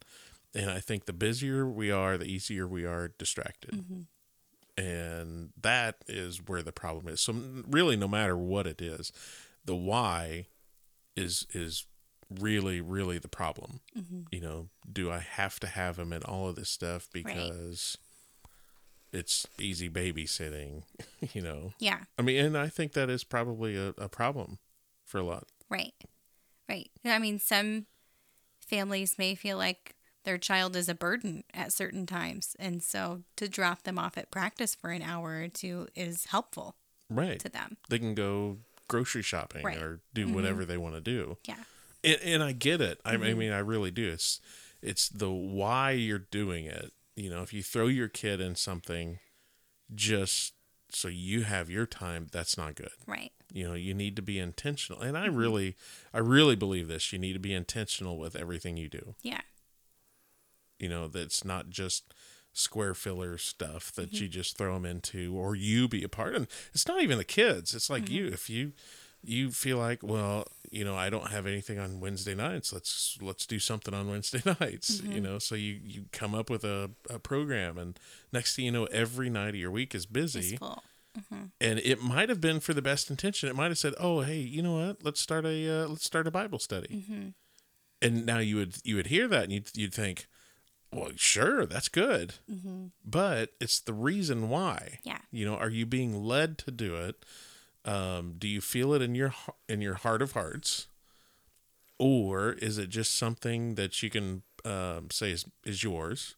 and 0.54 0.70
I 0.70 0.80
think 0.80 1.04
the 1.06 1.12
busier 1.12 1.66
we 1.68 1.90
are, 1.90 2.16
the 2.16 2.26
easier 2.26 2.66
we 2.68 2.84
are 2.84 3.08
distracted 3.18 3.70
Mm-hmm. 3.72 4.00
And 4.76 5.50
that 5.60 5.96
is 6.08 6.38
where 6.46 6.62
the 6.62 6.72
problem 6.72 7.06
is 7.08 7.20
so 7.20 7.34
really 7.68 7.96
no 7.96 8.08
matter 8.08 8.36
what 8.36 8.66
it 8.66 8.80
is 8.82 9.12
the 9.64 9.74
why 9.76 10.46
is 11.16 11.46
is 11.54 11.86
really 12.40 12.80
really 12.80 13.18
the 13.18 13.28
problem 13.28 13.80
Mm-hmm. 13.96 14.22
you 14.32 14.40
know 14.40 14.68
do 14.90 15.10
i 15.12 15.18
have 15.18 15.60
to 15.60 15.66
have 15.68 15.98
him 15.98 16.12
in 16.12 16.22
all 16.24 16.48
of 16.48 16.56
this 16.56 16.70
stuff 16.70 17.08
because 17.12 17.96
it's 19.12 19.46
easy 19.60 19.88
babysitting 19.88 20.82
you 21.32 21.40
know 21.40 21.72
Yeah. 21.78 22.00
i 22.18 22.22
mean 22.22 22.44
and 22.44 22.58
i 22.58 22.68
think 22.68 22.92
that 22.94 23.08
is 23.10 23.22
probably 23.24 23.76
a, 23.76 23.88
a 23.98 24.08
problem 24.08 24.58
for 25.04 25.18
a 25.18 25.24
lot 25.24 25.44
Right. 25.70 25.94
Right. 26.68 26.90
I 27.04 27.18
mean, 27.18 27.38
some 27.40 27.86
families 28.60 29.16
may 29.18 29.34
feel 29.34 29.56
like 29.56 29.94
their 30.24 30.38
child 30.38 30.74
is 30.76 30.88
a 30.88 30.94
burden 30.94 31.44
at 31.52 31.72
certain 31.72 32.06
times. 32.06 32.56
And 32.58 32.82
so 32.82 33.22
to 33.36 33.48
drop 33.48 33.82
them 33.84 33.98
off 33.98 34.18
at 34.18 34.30
practice 34.30 34.74
for 34.74 34.90
an 34.90 35.02
hour 35.02 35.42
or 35.42 35.48
two 35.48 35.88
is 35.94 36.26
helpful 36.26 36.74
right 37.10 37.38
to 37.40 37.48
them. 37.48 37.76
they 37.88 37.98
can 37.98 38.14
go 38.14 38.58
grocery 38.88 39.22
shopping 39.22 39.62
Right. 39.64 39.78
or 39.78 40.00
do 40.12 40.24
mm-hmm. 40.26 40.34
whatever 40.34 40.64
they 40.64 40.76
want 40.78 40.94
to 40.94 41.00
do 41.00 41.36
Yeah. 41.46 41.56
and, 42.02 42.18
and 42.22 42.42
I 42.42 42.52
get 42.52 42.80
it. 42.80 43.00
I, 43.04 43.12
I 43.12 43.16
mm-hmm. 43.16 43.38
mean, 43.38 43.52
I 43.52 43.58
really 43.58 43.90
do. 43.90 44.10
It's 44.10 44.40
it's 44.82 45.08
the 45.08 45.30
why 45.30 45.92
you're 45.92 46.18
doing 46.18 46.66
it. 46.66 46.92
You 47.16 47.30
know, 47.30 47.42
if 47.42 47.52
you 47.52 47.62
throw 47.62 47.86
your 47.86 48.08
kid 48.08 48.40
in 48.40 48.54
something 48.54 49.18
just 49.94 50.52
so 50.90 51.08
you 51.08 51.42
have 51.42 51.70
your 51.70 51.86
time, 51.86 52.28
that's 52.32 52.56
not 52.56 52.74
good. 52.74 52.90
Right. 53.06 53.32
You 53.52 53.68
know, 53.68 53.74
you 53.74 53.94
need 53.94 54.16
to 54.16 54.22
be 54.22 54.38
intentional. 54.38 55.00
And 55.00 55.16
I 55.16 55.28
mm-hmm. 55.28 55.36
really, 55.36 55.76
I 56.12 56.18
really 56.18 56.56
believe 56.56 56.88
this. 56.88 57.12
You 57.12 57.18
need 57.18 57.32
to 57.34 57.38
be 57.38 57.54
intentional 57.54 58.18
with 58.18 58.36
everything 58.36 58.76
you 58.76 58.88
do. 58.88 59.14
Yeah. 59.22 59.40
You 60.78 60.88
know, 60.88 61.08
that's 61.08 61.44
not 61.44 61.70
just 61.70 62.14
square 62.52 62.94
filler 62.94 63.36
stuff 63.36 63.90
that 63.92 64.12
mm-hmm. 64.12 64.24
you 64.24 64.28
just 64.28 64.56
throw 64.56 64.74
them 64.74 64.86
into 64.86 65.34
or 65.36 65.56
you 65.56 65.88
be 65.88 66.04
a 66.04 66.08
part 66.08 66.36
and 66.36 66.46
it's 66.72 66.86
not 66.86 67.02
even 67.02 67.18
the 67.18 67.24
kids. 67.24 67.74
It's 67.74 67.90
like 67.90 68.04
mm-hmm. 68.04 68.14
you. 68.14 68.26
If 68.28 68.48
you 68.48 68.72
you 69.26 69.50
feel 69.50 69.78
like 69.78 70.02
well 70.02 70.46
you 70.70 70.84
know 70.84 70.94
i 70.94 71.08
don't 71.08 71.30
have 71.30 71.46
anything 71.46 71.78
on 71.78 72.00
wednesday 72.00 72.34
nights 72.34 72.72
let's 72.72 73.18
let's 73.20 73.46
do 73.46 73.58
something 73.58 73.94
on 73.94 74.08
wednesday 74.08 74.42
nights 74.60 75.00
you 75.02 75.08
mm-hmm. 75.08 75.22
know? 75.22 75.38
So 75.38 75.54
you 75.54 75.78
you 75.82 76.04
come 76.12 76.34
up 76.34 76.50
with 76.50 76.64
a, 76.64 76.90
a 77.08 77.18
program 77.18 77.78
and 77.78 77.98
next 78.32 78.56
thing 78.56 78.66
you 78.66 78.72
know 78.72 78.84
every 78.86 79.30
night 79.30 79.50
of 79.50 79.56
your 79.56 79.70
week 79.70 79.94
is 79.94 80.06
busy. 80.06 80.56
Full. 80.56 80.82
and 81.60 81.78
it 81.78 82.02
might 82.02 82.28
have 82.28 82.40
been 82.40 82.58
for 82.60 82.74
the 82.74 82.82
best 82.82 83.08
intention. 83.08 83.48
It 83.48 83.56
might 83.56 83.70
have 83.70 83.78
said 83.78 83.94
oh 83.98 84.20
hey 84.20 84.38
you 84.38 84.62
know 84.62 84.86
what? 84.86 85.04
Let's 85.04 85.20
start 85.20 85.44
a 85.44 85.82
uh, 85.84 85.88
let's 85.88 86.04
start 86.04 86.26
a 86.26 86.30
bible 86.30 86.58
study. 86.58 87.04
And 88.02 88.26
now 88.26 88.38
you 88.38 88.56
would 88.56 88.76
you 88.84 88.96
would 88.96 89.06
hear 89.06 89.28
that 89.28 89.44
and 89.44 89.52
you'd, 89.52 89.70
you'd 89.74 89.94
think 89.94 90.26
well 90.94 91.10
sure 91.16 91.66
that's 91.66 91.88
good. 91.88 92.34
But 93.04 93.50
it's 93.60 93.80
the 93.80 93.92
reason 93.92 94.48
why. 94.48 94.98
Yeah. 95.02 95.18
you 95.30 95.44
know 95.44 95.56
are 95.56 95.70
you 95.70 95.86
being 95.86 96.22
led 96.24 96.58
to 96.58 96.70
do 96.70 96.96
it? 96.96 97.24
Um, 97.84 98.34
do 98.38 98.48
you 98.48 98.60
feel 98.60 98.94
it 98.94 99.02
in 99.02 99.14
your 99.14 99.34
in 99.68 99.80
your 99.82 99.94
heart 99.94 100.22
of 100.22 100.32
hearts? 100.32 100.88
Or 101.98 102.52
is 102.54 102.76
it 102.78 102.88
just 102.88 103.16
something 103.16 103.76
that 103.76 104.02
you 104.02 104.10
can 104.10 104.42
um, 104.64 105.08
say 105.10 105.30
is, 105.30 105.44
is 105.64 105.82
yours 105.84 106.34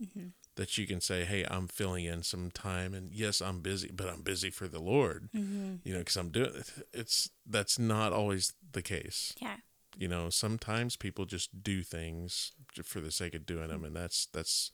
that 0.56 0.76
you 0.78 0.86
can 0.86 1.00
say 1.00 1.25
hey 1.25 1.44
i'm 1.50 1.68
filling 1.68 2.04
in 2.06 2.22
some 2.22 2.50
time 2.50 2.92
and 2.94 3.12
yes 3.12 3.40
i'm 3.40 3.60
busy 3.60 3.90
but 3.94 4.08
i'm 4.08 4.22
busy 4.22 4.50
for 4.50 4.66
the 4.66 4.80
lord 4.80 5.28
you 5.32 5.92
know 5.92 5.98
because 6.00 6.16
i'm 6.16 6.30
doing 6.30 6.50
it. 6.56 6.72
It's 6.92 7.30
that's 7.46 7.78
not 7.78 8.12
always 8.12 8.54
the 8.72 8.82
case. 8.82 9.32
Yeah. 9.40 9.56
you 9.96 10.08
know 10.08 10.28
sometimes 10.30 10.96
people 10.96 11.25
just 11.25 11.62
do 11.62 11.82
things 11.82 12.52
for 12.85 13.00
the 13.00 13.12
sake 13.12 13.35
of 13.35 13.47
doing 13.47 13.68
them 13.68 13.85
and 13.85 13.95
that's 13.97 14.26
that's 14.26 14.71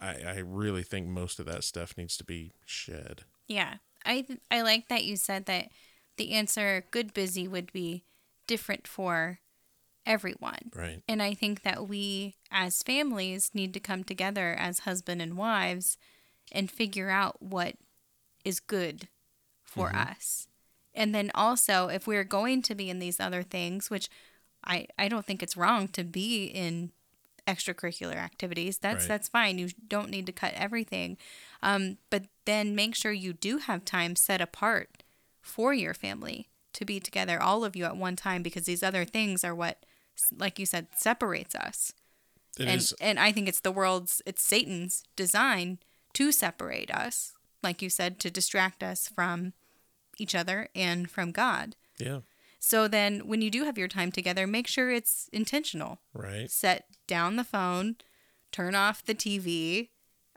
i 0.00 0.16
i 0.26 0.38
really 0.38 0.82
think 0.82 1.06
most 1.06 1.38
of 1.38 1.46
that 1.46 1.64
stuff 1.64 1.96
needs 1.96 2.16
to 2.16 2.24
be 2.24 2.52
shed 2.64 3.22
Yeah. 3.48 3.74
I 4.04 4.26
I 4.50 4.62
like 4.62 4.88
that 4.88 5.04
you 5.04 5.16
said 5.16 5.46
that 5.46 5.68
the 6.16 6.32
answer 6.32 6.84
good 6.90 7.14
busy 7.14 7.46
would 7.46 7.72
be 7.72 8.04
different 8.46 8.86
for 8.86 9.40
everyone. 10.04 10.70
right 10.74 11.02
And 11.06 11.22
I 11.22 11.34
think 11.34 11.62
that 11.62 11.88
we 11.88 12.36
as 12.50 12.82
families 12.82 13.50
need 13.54 13.72
to 13.74 13.80
come 13.80 14.04
together 14.04 14.54
as 14.58 14.80
husband 14.80 15.22
and 15.22 15.36
wives 15.36 15.96
and 16.50 16.70
figure 16.70 17.10
out 17.10 17.40
what 17.42 17.76
is 18.44 18.58
good 18.58 19.08
for 19.62 19.88
mm-hmm. 19.88 20.10
us. 20.10 20.48
And 20.94 21.14
then 21.14 21.30
also 21.34 21.88
if 21.88 22.06
we're 22.06 22.24
going 22.24 22.62
to 22.62 22.74
be 22.74 22.90
in 22.90 22.98
these 22.98 23.20
other 23.20 23.42
things, 23.42 23.90
which 23.90 24.08
I 24.64 24.86
I 24.98 25.08
don't 25.08 25.24
think 25.24 25.42
it's 25.42 25.56
wrong 25.56 25.88
to 25.88 26.04
be 26.04 26.46
in 26.46 26.90
extracurricular 27.46 28.16
activities. 28.16 28.78
That's 28.78 29.02
Right. 29.04 29.08
that's 29.08 29.28
fine. 29.28 29.58
You 29.58 29.70
don't 29.88 30.10
need 30.10 30.26
to 30.26 30.32
cut 30.32 30.54
everything. 30.54 31.16
Um, 31.62 31.98
but 32.10 32.24
then 32.44 32.74
make 32.74 32.94
sure 32.94 33.12
you 33.12 33.32
do 33.32 33.58
have 33.58 33.84
time 33.84 34.16
set 34.16 34.40
apart 34.40 35.02
for 35.40 35.74
your 35.74 35.94
family 35.94 36.48
to 36.74 36.84
be 36.84 37.00
together, 37.00 37.40
all 37.42 37.64
of 37.64 37.74
you 37.76 37.84
at 37.84 37.96
one 37.96 38.16
time, 38.16 38.42
because 38.42 38.64
these 38.64 38.82
other 38.82 39.04
things 39.04 39.44
are 39.44 39.54
what, 39.54 39.84
like 40.36 40.58
you 40.58 40.66
said, 40.66 40.86
separates 40.96 41.54
us. 41.54 41.92
It 42.58 42.68
and 42.68 42.80
is- 42.80 42.92
and 43.00 43.18
I 43.18 43.32
think 43.32 43.48
it's 43.48 43.60
the 43.60 43.72
world's, 43.72 44.22
it's 44.26 44.42
Satan's 44.46 45.02
design 45.16 45.78
to 46.14 46.32
separate 46.32 46.90
us, 46.90 47.32
like 47.62 47.82
you 47.82 47.90
said, 47.90 48.18
to 48.20 48.30
distract 48.30 48.82
us 48.82 49.08
from 49.08 49.52
each 50.18 50.34
other 50.34 50.68
and 50.74 51.10
from 51.10 51.32
God. 51.32 51.76
yeah 51.98 52.20
So 52.64 52.86
then, 52.86 53.26
when 53.26 53.42
you 53.42 53.50
do 53.50 53.64
have 53.64 53.76
your 53.76 53.88
time 53.88 54.12
together, 54.12 54.46
make 54.46 54.68
sure 54.68 54.92
it's 54.92 55.28
intentional. 55.32 55.98
right 56.14 56.48
Set 56.48 56.86
down 57.08 57.34
the 57.34 57.42
phone, 57.42 57.96
turn 58.52 58.76
off 58.76 59.04
the 59.04 59.14
TV. 59.16 59.90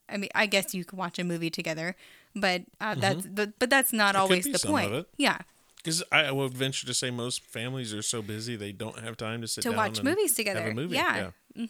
I 0.10 0.18
mean, 0.18 0.32
I 0.34 0.48
guess 0.48 0.74
you 0.74 0.84
could 0.86 0.98
watch 0.98 1.20
a 1.20 1.24
movie 1.24 1.52
together, 1.52 1.96
but 2.36 2.64
uh, 2.82 2.96
that's 2.96 3.28
but, 3.28 3.60
but 3.60 3.70
that's 3.70 3.94
not 3.94 4.16
Mm-hmm. 4.16 4.22
could 4.28 4.32
always 4.32 4.62
the 4.62 4.68
point. 4.68 4.94
it. 4.94 5.08
Yeah, 5.18 5.38
because 5.78 6.02
I 6.12 6.32
would 6.32 6.52
venture 6.56 6.88
to 6.88 6.96
say 6.96 7.12
most 7.12 7.42
families 7.42 7.94
are 7.94 8.02
so 8.02 8.24
busy 8.24 8.56
they 8.56 8.72
don't 8.72 8.98
have 9.00 9.18
time 9.18 9.42
to 9.42 9.48
sit 9.48 9.62
to 9.62 9.70
down 9.70 9.78
watch 9.78 10.00
and 10.00 10.10
movies 10.10 10.32
have 10.32 10.38
together. 10.38 10.70
a 10.72 10.74
movie. 10.74 10.96
Yeah, 10.96 11.32
yeah. 11.56 11.66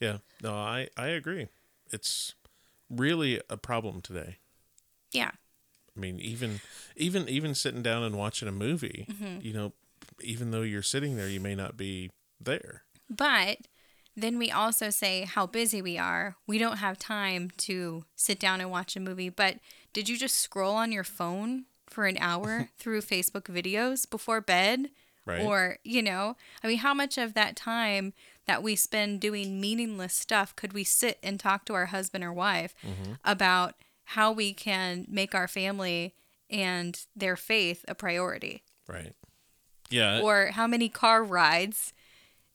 Yeah. 0.00 0.16
No, 0.42 0.52
I 0.54 0.88
I 0.96 1.06
agree. 1.08 1.46
It's 1.92 2.34
really 2.90 3.40
a 3.48 3.56
problem 3.56 4.00
today. 4.00 4.38
yeah, 5.12 5.30
I 5.96 6.00
mean, 6.00 6.18
even 6.20 6.60
even 6.96 7.28
even 7.28 7.54
sitting 7.54 7.82
down 7.82 8.02
and 8.02 8.16
watching 8.16 8.48
a 8.48 8.52
movie, 8.52 9.06
Mm-hmm. 9.10 9.40
you 9.42 9.52
know, 9.52 9.72
even 10.22 10.50
though 10.50 10.62
you're 10.62 10.82
sitting 10.82 11.16
there, 11.16 11.28
you 11.28 11.40
may 11.40 11.54
not 11.54 11.76
be 11.76 12.10
there. 12.40 12.84
But 13.08 13.58
then 14.16 14.38
we 14.38 14.50
also 14.50 14.90
say 14.90 15.22
how 15.22 15.46
busy 15.46 15.80
we 15.82 15.98
are. 15.98 16.36
We 16.46 16.58
don't 16.58 16.78
have 16.78 16.98
time 16.98 17.50
to 17.58 18.04
sit 18.16 18.38
down 18.38 18.60
and 18.60 18.70
watch 18.70 18.96
a 18.96 19.00
movie. 19.00 19.28
But 19.30 19.56
did 19.92 20.08
you 20.08 20.16
just 20.16 20.36
scroll 20.36 20.74
on 20.74 20.92
your 20.92 21.04
phone 21.04 21.64
for 21.88 22.06
an 22.06 22.18
hour 22.18 22.68
through 22.78 23.00
Facebook 23.02 23.44
videos 23.44 24.08
before 24.08 24.40
bed? 24.40 24.90
Right. 25.26 25.42
Or, 25.44 25.78
you 25.84 26.02
know, 26.02 26.36
I 26.62 26.66
mean, 26.68 26.78
how 26.78 26.94
much 26.94 27.18
of 27.18 27.34
that 27.34 27.54
time 27.56 28.14
that 28.46 28.62
we 28.62 28.74
spend 28.74 29.20
doing 29.20 29.60
meaningless 29.60 30.14
stuff 30.14 30.56
could 30.56 30.72
we 30.72 30.82
sit 30.82 31.18
and 31.22 31.38
talk 31.38 31.64
to 31.66 31.74
our 31.74 31.86
husband 31.86 32.24
or 32.24 32.32
wife 32.32 32.74
about 33.24 33.74
how 34.14 34.32
we 34.32 34.52
can 34.52 35.06
make 35.08 35.34
our 35.34 35.46
family 35.48 36.14
and 36.48 37.06
their 37.14 37.36
faith 37.36 37.84
a 37.88 37.94
priority? 37.94 38.62
Right. 38.88 39.14
Yeah. 39.90 40.20
or 40.20 40.46
how 40.52 40.66
many 40.68 40.88
car 40.88 41.24
rides 41.24 41.92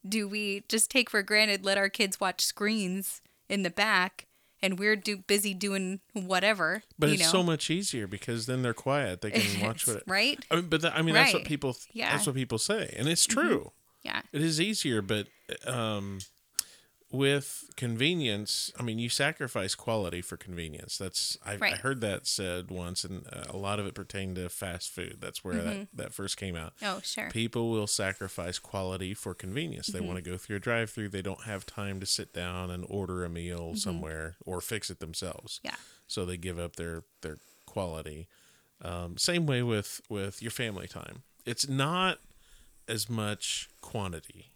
do 0.07 0.25
we 0.27 0.63
just 0.69 0.89
take 0.89 1.09
for 1.09 1.21
granted 1.21 1.65
let 1.65 1.77
our 1.77 1.89
kids 1.89 2.17
watch 2.19 2.39
screens 2.45 3.21
in 3.49 3.63
the 3.63 3.69
back 3.69 4.25
and 4.61 4.79
we're 4.79 4.95
do 4.95 5.17
busy 5.17 5.53
doing 5.53 5.99
whatever 6.13 6.83
but 6.97 7.09
it's 7.09 7.21
know 7.23 7.27
so 7.27 7.43
much 7.43 7.69
easier 7.69 8.07
because 8.07 8.45
then 8.45 8.61
they're 8.61 8.73
quiet. 8.73 9.19
They 9.21 9.31
can 9.31 9.61
watch 9.65 9.85
what. 9.87 10.03
right 10.07 10.39
I 10.49 10.55
mean, 10.57 10.67
but 10.69 10.81
that, 10.83 10.95
I 10.95 11.01
mean, 11.01 11.13
that's 11.13 11.33
what 11.33 11.39
Right. 11.39 11.47
people. 11.47 11.75
Yeah. 11.91 12.11
That's 12.11 12.25
what 12.25 12.35
people 12.35 12.57
say, 12.57 12.93
and 12.97 13.09
it's 13.09 13.25
true. 13.25 13.71
yeah 14.03 14.21
It 14.31 14.41
is 14.41 14.61
easier, 14.61 15.01
but 15.01 15.27
um, 15.65 16.19
with 17.15 17.69
convenience, 17.75 18.71
I 18.79 18.83
mean, 18.83 18.99
you 18.99 19.09
sacrifice 19.09 19.75
quality 19.75 20.21
for 20.21 20.37
convenience. 20.37 20.97
That's 20.97 21.37
I, 21.45 21.57
I 21.61 21.71
heard 21.71 22.01
that 22.01 22.27
said 22.27 22.69
once, 22.69 23.03
and 23.03 23.25
uh, 23.31 23.45
a 23.49 23.57
lot 23.57 23.79
of 23.79 23.85
it 23.87 23.93
pertained 23.95 24.35
to 24.35 24.49
fast 24.49 24.91
food. 24.91 25.17
That's 25.19 25.43
where 25.43 25.55
that 25.55 25.87
that 25.93 26.13
first 26.13 26.37
came 26.37 26.55
out. 26.55 26.73
oh 26.81 26.99
sure 27.03 27.29
People 27.31 27.69
will 27.69 27.87
sacrifice 27.87 28.59
quality 28.59 29.13
for 29.13 29.33
convenience. 29.33 29.87
They 29.87 29.99
want 30.01 30.17
to 30.23 30.29
go 30.29 30.37
through 30.37 30.57
a 30.57 30.59
drive-through. 30.59 31.09
They 31.09 31.21
don't 31.21 31.43
have 31.43 31.65
time 31.65 31.99
to 31.99 32.05
sit 32.05 32.33
down 32.33 32.71
and 32.71 32.85
order 32.89 33.23
a 33.25 33.29
meal 33.29 33.75
somewhere 33.75 34.35
or 34.45 34.61
fix 34.61 34.89
it 34.89 34.99
themselves. 34.99 35.59
yeah 35.63 35.75
So 36.07 36.25
they 36.25 36.37
give 36.37 36.59
up 36.59 36.75
their 36.75 37.03
their 37.21 37.37
quality. 37.65 38.27
Um, 38.81 39.17
same 39.17 39.45
way 39.45 39.63
with 39.63 40.01
with 40.09 40.41
your 40.41 40.51
family 40.51 40.87
time. 40.87 41.23
It's 41.45 41.67
not 41.67 42.19
as 42.87 43.09
much 43.09 43.69
quantity. 43.81 44.51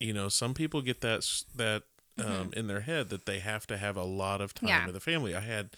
You 0.00 0.12
know, 0.12 0.28
some 0.28 0.54
people 0.54 0.82
get 0.82 1.00
that 1.02 1.24
that 1.54 1.82
um, 2.18 2.50
in 2.56 2.66
their 2.66 2.80
head 2.80 3.08
that 3.10 3.24
they 3.26 3.38
have 3.38 3.66
to 3.68 3.76
have 3.76 3.96
a 3.96 4.02
lot 4.04 4.40
of 4.40 4.52
time 4.54 4.68
Yeah. 4.68 4.84
with 4.86 4.94
the 4.94 5.00
family. 5.00 5.34
I 5.34 5.40
had 5.40 5.70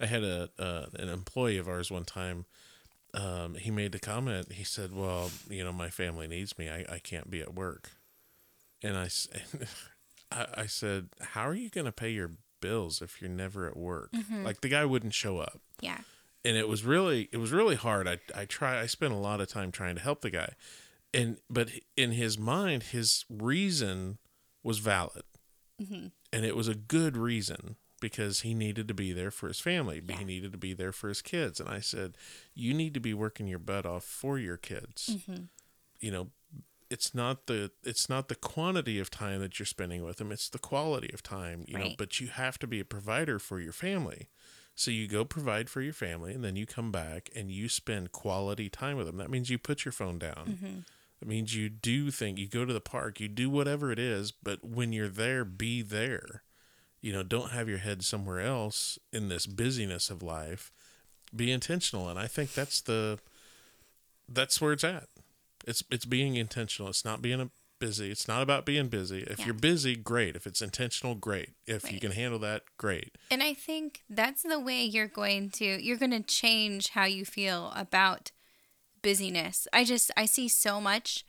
I 0.00 0.06
had 0.06 0.22
a 0.22 0.50
uh, 0.58 0.86
an 0.94 1.08
employee 1.08 1.56
of 1.58 1.68
ours 1.68 1.90
one 1.90 2.04
time. 2.04 2.44
Um, 3.14 3.54
he 3.54 3.70
made 3.70 3.92
the 3.92 3.98
comment. 3.98 4.52
He 4.52 4.64
said, 4.64 4.94
"Well, 4.94 5.30
you 5.48 5.64
know, 5.64 5.72
my 5.72 5.88
family 5.90 6.28
needs 6.28 6.58
me. 6.58 6.68
I, 6.68 6.84
I 6.92 6.98
can't 6.98 7.30
be 7.30 7.40
at 7.40 7.54
work." 7.54 7.92
And 8.82 8.96
I, 8.96 9.08
I 10.30 10.66
said, 10.66 11.08
"How 11.20 11.48
are 11.48 11.54
you 11.54 11.70
going 11.70 11.86
to 11.86 11.92
pay 11.92 12.10
your 12.10 12.32
bills 12.60 13.00
if 13.00 13.20
you're 13.20 13.30
never 13.30 13.66
at 13.66 13.76
work?" 13.76 14.12
Like 14.44 14.60
the 14.60 14.68
guy 14.68 14.84
wouldn't 14.84 15.14
show 15.14 15.38
up 15.38 15.60
yeah 15.80 15.98
and 16.44 16.56
it 16.56 16.68
was 16.68 16.84
really 16.84 17.28
it 17.32 17.36
was 17.38 17.50
really 17.52 17.76
hard. 17.76 18.06
I 18.08 18.18
I 18.34 18.44
try 18.44 18.80
I 18.80 18.86
spent 18.86 19.12
a 19.12 19.16
lot 19.16 19.40
of 19.40 19.48
time 19.48 19.70
trying 19.72 19.94
to 19.96 20.02
help 20.02 20.20
the 20.22 20.30
guy, 20.30 20.52
and 21.12 21.38
but 21.48 21.70
in 21.96 22.12
his 22.12 22.38
mind, 22.38 22.84
his 22.84 23.24
reason 23.28 24.18
was 24.62 24.78
valid, 24.78 25.24
mm-hmm. 25.80 26.08
and 26.32 26.44
it 26.44 26.56
was 26.56 26.68
a 26.68 26.74
good 26.74 27.16
reason 27.16 27.76
because 28.00 28.40
he 28.40 28.54
needed 28.54 28.88
to 28.88 28.94
be 28.94 29.12
there 29.12 29.30
for 29.30 29.48
his 29.48 29.60
family. 29.60 30.02
He 30.18 30.24
needed 30.24 30.52
to 30.52 30.58
be 30.58 30.72
there 30.72 30.92
for 30.92 31.08
his 31.08 31.22
kids, 31.22 31.60
and 31.60 31.68
I 31.68 31.80
said, 31.80 32.16
you 32.54 32.72
need 32.74 32.94
to 32.94 33.00
be 33.00 33.14
working 33.14 33.48
your 33.48 33.58
butt 33.58 33.86
off 33.86 34.04
for 34.04 34.38
your 34.38 34.56
kids. 34.56 35.16
Mm-hmm. 35.16 35.42
You 36.00 36.10
know. 36.10 36.28
It's 36.90 37.14
not 37.14 37.48
the 37.48 37.70
it's 37.84 38.08
not 38.08 38.28
the 38.28 38.34
quantity 38.34 38.98
of 38.98 39.10
time 39.10 39.40
that 39.40 39.58
you're 39.58 39.66
spending 39.66 40.02
with 40.02 40.16
them. 40.16 40.32
It's 40.32 40.48
the 40.48 40.58
quality 40.58 41.10
of 41.12 41.22
time, 41.22 41.66
you 41.68 41.76
know. 41.76 41.90
But 41.98 42.18
you 42.18 42.28
have 42.28 42.58
to 42.60 42.66
be 42.66 42.80
a 42.80 42.84
provider 42.86 43.38
for 43.38 43.60
your 43.60 43.74
family. 43.74 44.30
So 44.74 44.90
you 44.90 45.06
go 45.06 45.26
provide 45.26 45.68
for 45.68 45.82
your 45.82 45.92
family, 45.92 46.32
and 46.32 46.42
then 46.42 46.56
you 46.56 46.64
come 46.64 46.90
back 46.90 47.28
and 47.36 47.50
you 47.50 47.68
spend 47.68 48.12
quality 48.12 48.70
time 48.70 48.96
with 48.96 49.06
them. 49.06 49.18
That 49.18 49.28
means 49.28 49.50
you 49.50 49.58
put 49.58 49.84
your 49.84 49.92
phone 49.92 50.18
down. 50.18 50.46
Mm-hmm. 50.48 50.78
That 51.20 51.28
means 51.28 51.54
you 51.54 51.68
do 51.68 52.10
think 52.10 52.38
you 52.38 52.46
go 52.46 52.64
to 52.64 52.72
the 52.72 52.80
park, 52.80 53.18
you 53.20 53.28
do 53.28 53.50
whatever 53.50 53.90
it 53.90 53.98
is, 53.98 54.30
but 54.30 54.64
when 54.64 54.92
you're 54.92 55.08
there, 55.08 55.44
be 55.44 55.82
there. 55.82 56.42
You 57.00 57.12
know, 57.12 57.22
don't 57.22 57.50
have 57.52 57.68
your 57.68 57.78
head 57.78 58.04
somewhere 58.04 58.40
else 58.40 58.98
in 59.12 59.28
this 59.28 59.46
busyness 59.46 60.10
of 60.10 60.22
life. 60.22 60.70
Be 61.34 61.50
intentional, 61.52 62.08
and 62.08 62.18
I 62.18 62.26
think 62.26 62.54
that's 62.54 62.80
the 62.80 63.18
that's 64.28 64.60
where 64.60 64.72
it's 64.72 64.84
at. 64.84 65.08
It's 65.66 65.82
it's 65.90 66.04
being 66.04 66.36
intentional. 66.36 66.88
It's 66.90 67.04
not 67.04 67.22
being 67.22 67.40
a 67.40 67.50
busy. 67.78 68.10
It's 68.10 68.26
not 68.26 68.42
about 68.42 68.66
being 68.66 68.88
busy. 68.88 69.20
If 69.22 69.38
Yeah. 69.40 69.46
you're 69.46 69.54
busy, 69.54 69.94
great. 69.94 70.34
If 70.36 70.46
it's 70.46 70.60
intentional, 70.62 71.14
great. 71.14 71.50
If 71.66 71.92
you 71.92 72.00
can 72.00 72.10
handle 72.12 72.38
that, 72.40 72.62
great. 72.76 73.16
and 73.30 73.42
i 73.42 73.54
think 73.54 74.02
that's 74.10 74.42
the 74.42 74.58
way 74.58 74.82
you're 74.82 75.06
going 75.06 75.50
to 75.50 75.64
you're 75.82 75.96
going 75.98 76.10
to 76.10 76.22
change 76.22 76.88
how 76.90 77.04
you 77.04 77.24
feel 77.24 77.72
about 77.76 78.30
busyness. 79.02 79.66
I 79.72 79.84
just 79.84 80.10
i 80.16 80.26
see 80.26 80.48
so 80.48 80.80
much 80.80 81.24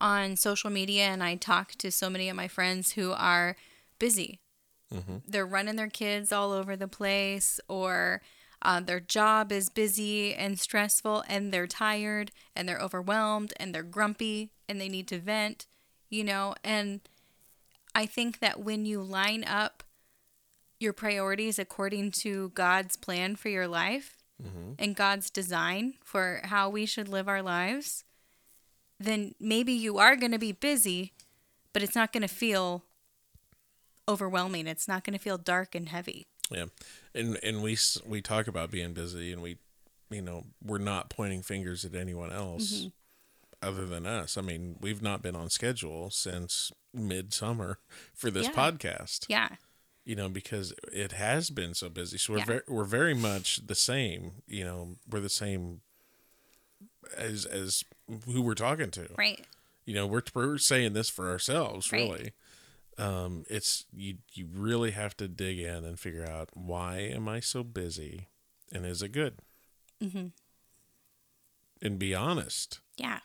on 0.00 0.36
social 0.36 0.70
media 0.70 1.04
and 1.04 1.22
i 1.22 1.34
talk 1.34 1.72
to 1.72 1.90
so 1.90 2.08
many 2.08 2.28
of 2.28 2.36
my 2.36 2.48
friends 2.48 2.92
who 2.92 3.12
are 3.12 3.56
busy. 3.98 4.40
They're 5.28 5.46
running 5.46 5.76
their 5.76 5.88
kids 5.88 6.32
all 6.32 6.52
over 6.52 6.74
the 6.76 6.88
place 6.88 7.60
or 7.68 8.22
uh, 8.62 8.80
their 8.80 9.00
job 9.00 9.52
is 9.52 9.70
busy 9.70 10.34
and 10.34 10.58
stressful 10.58 11.22
and 11.28 11.52
they're 11.52 11.66
tired 11.66 12.32
and 12.56 12.68
they're 12.68 12.80
overwhelmed 12.80 13.54
and 13.58 13.74
they're 13.74 13.82
grumpy 13.82 14.50
and 14.68 14.80
they 14.80 14.88
need 14.88 15.06
to 15.08 15.18
vent 15.18 15.66
you 16.10 16.24
know? 16.24 16.54
And 16.64 17.00
i 17.94 18.06
think 18.06 18.40
that 18.40 18.60
when 18.60 18.84
you 18.84 19.02
line 19.02 19.44
up 19.44 19.82
your 20.78 20.92
priorities 20.92 21.58
according 21.58 22.10
to 22.12 22.50
god's 22.50 22.96
plan 22.96 23.34
for 23.34 23.48
your 23.48 23.66
life 23.66 24.19
and 24.78 24.96
god's 24.96 25.30
design 25.30 25.94
for 26.04 26.40
how 26.44 26.68
we 26.68 26.86
should 26.86 27.08
live 27.08 27.28
our 27.28 27.42
lives 27.42 28.04
then 28.98 29.34
maybe 29.40 29.72
you 29.72 29.98
are 29.98 30.16
going 30.16 30.32
to 30.32 30.38
be 30.38 30.52
busy 30.52 31.12
but 31.72 31.82
it's 31.82 31.94
not 31.94 32.12
going 32.12 32.22
to 32.22 32.28
feel 32.28 32.84
overwhelming. 34.08 34.66
It's 34.66 34.88
not 34.88 35.04
going 35.04 35.12
to 35.16 35.22
feel 35.22 35.38
dark 35.38 35.74
and 35.74 35.88
heavy. 35.88 36.26
Yeah, 36.50 36.66
and 37.14 37.38
and 37.44 37.62
we 37.62 37.78
we 38.04 38.20
talk 38.20 38.48
about 38.48 38.70
being 38.72 38.92
busy, 38.92 39.32
and 39.32 39.40
we, 39.40 39.58
you 40.10 40.20
know, 40.22 40.46
we're 40.64 40.78
not 40.78 41.10
pointing 41.10 41.42
fingers 41.42 41.84
at 41.84 41.94
anyone 41.94 42.32
else 42.32 42.72
Mm-hmm. 42.72 42.88
other 43.68 43.86
than 43.86 44.04
us. 44.06 44.36
I 44.36 44.40
mean, 44.40 44.76
we've 44.80 45.00
not 45.02 45.22
been 45.22 45.36
on 45.36 45.48
schedule 45.48 46.10
since 46.10 46.72
midsummer 46.92 47.78
for 48.14 48.30
this 48.32 48.46
Yeah. 48.48 48.52
podcast. 48.54 49.26
Yeah. 49.28 49.48
You 50.04 50.16
know, 50.16 50.28
because 50.28 50.72
it 50.92 51.12
has 51.12 51.50
been 51.50 51.74
so 51.74 51.88
busy. 51.88 52.16
So 52.18 52.32
we're 52.32 52.38
Yeah. 52.40 52.44
very 52.46 52.62
we're 52.68 52.84
very 52.84 53.14
much 53.14 53.66
the 53.66 53.74
same. 53.74 54.42
You 54.46 54.64
know, 54.64 54.96
we're 55.08 55.20
the 55.20 55.28
same 55.28 55.82
as 57.16 57.44
as 57.46 57.84
who 58.26 58.42
we're 58.42 58.54
talking 58.54 58.90
to. 58.92 59.08
Right. 59.16 59.46
You 59.84 59.94
know, 59.94 60.06
we're 60.06 60.22
we're 60.34 60.58
saying 60.58 60.94
this 60.94 61.08
for 61.08 61.28
ourselves, 61.30 61.92
Right. 61.92 62.00
really. 62.10 62.32
Um, 62.98 63.44
it's 63.48 63.86
you 63.92 64.18
you 64.32 64.46
really 64.52 64.90
have 64.92 65.16
to 65.18 65.28
dig 65.28 65.58
in 65.58 65.84
and 65.84 65.98
figure 65.98 66.26
out 66.26 66.50
why 66.54 66.98
am 66.98 67.28
I 67.28 67.40
so 67.40 67.62
busy, 67.62 68.28
and 68.72 68.84
is 68.86 69.02
it 69.02 69.10
good? 69.12 69.38
Mm-hmm. 70.02 70.28
And 71.82 71.98
be 71.98 72.14
honest, 72.14 72.80
Yeah. 72.96 73.20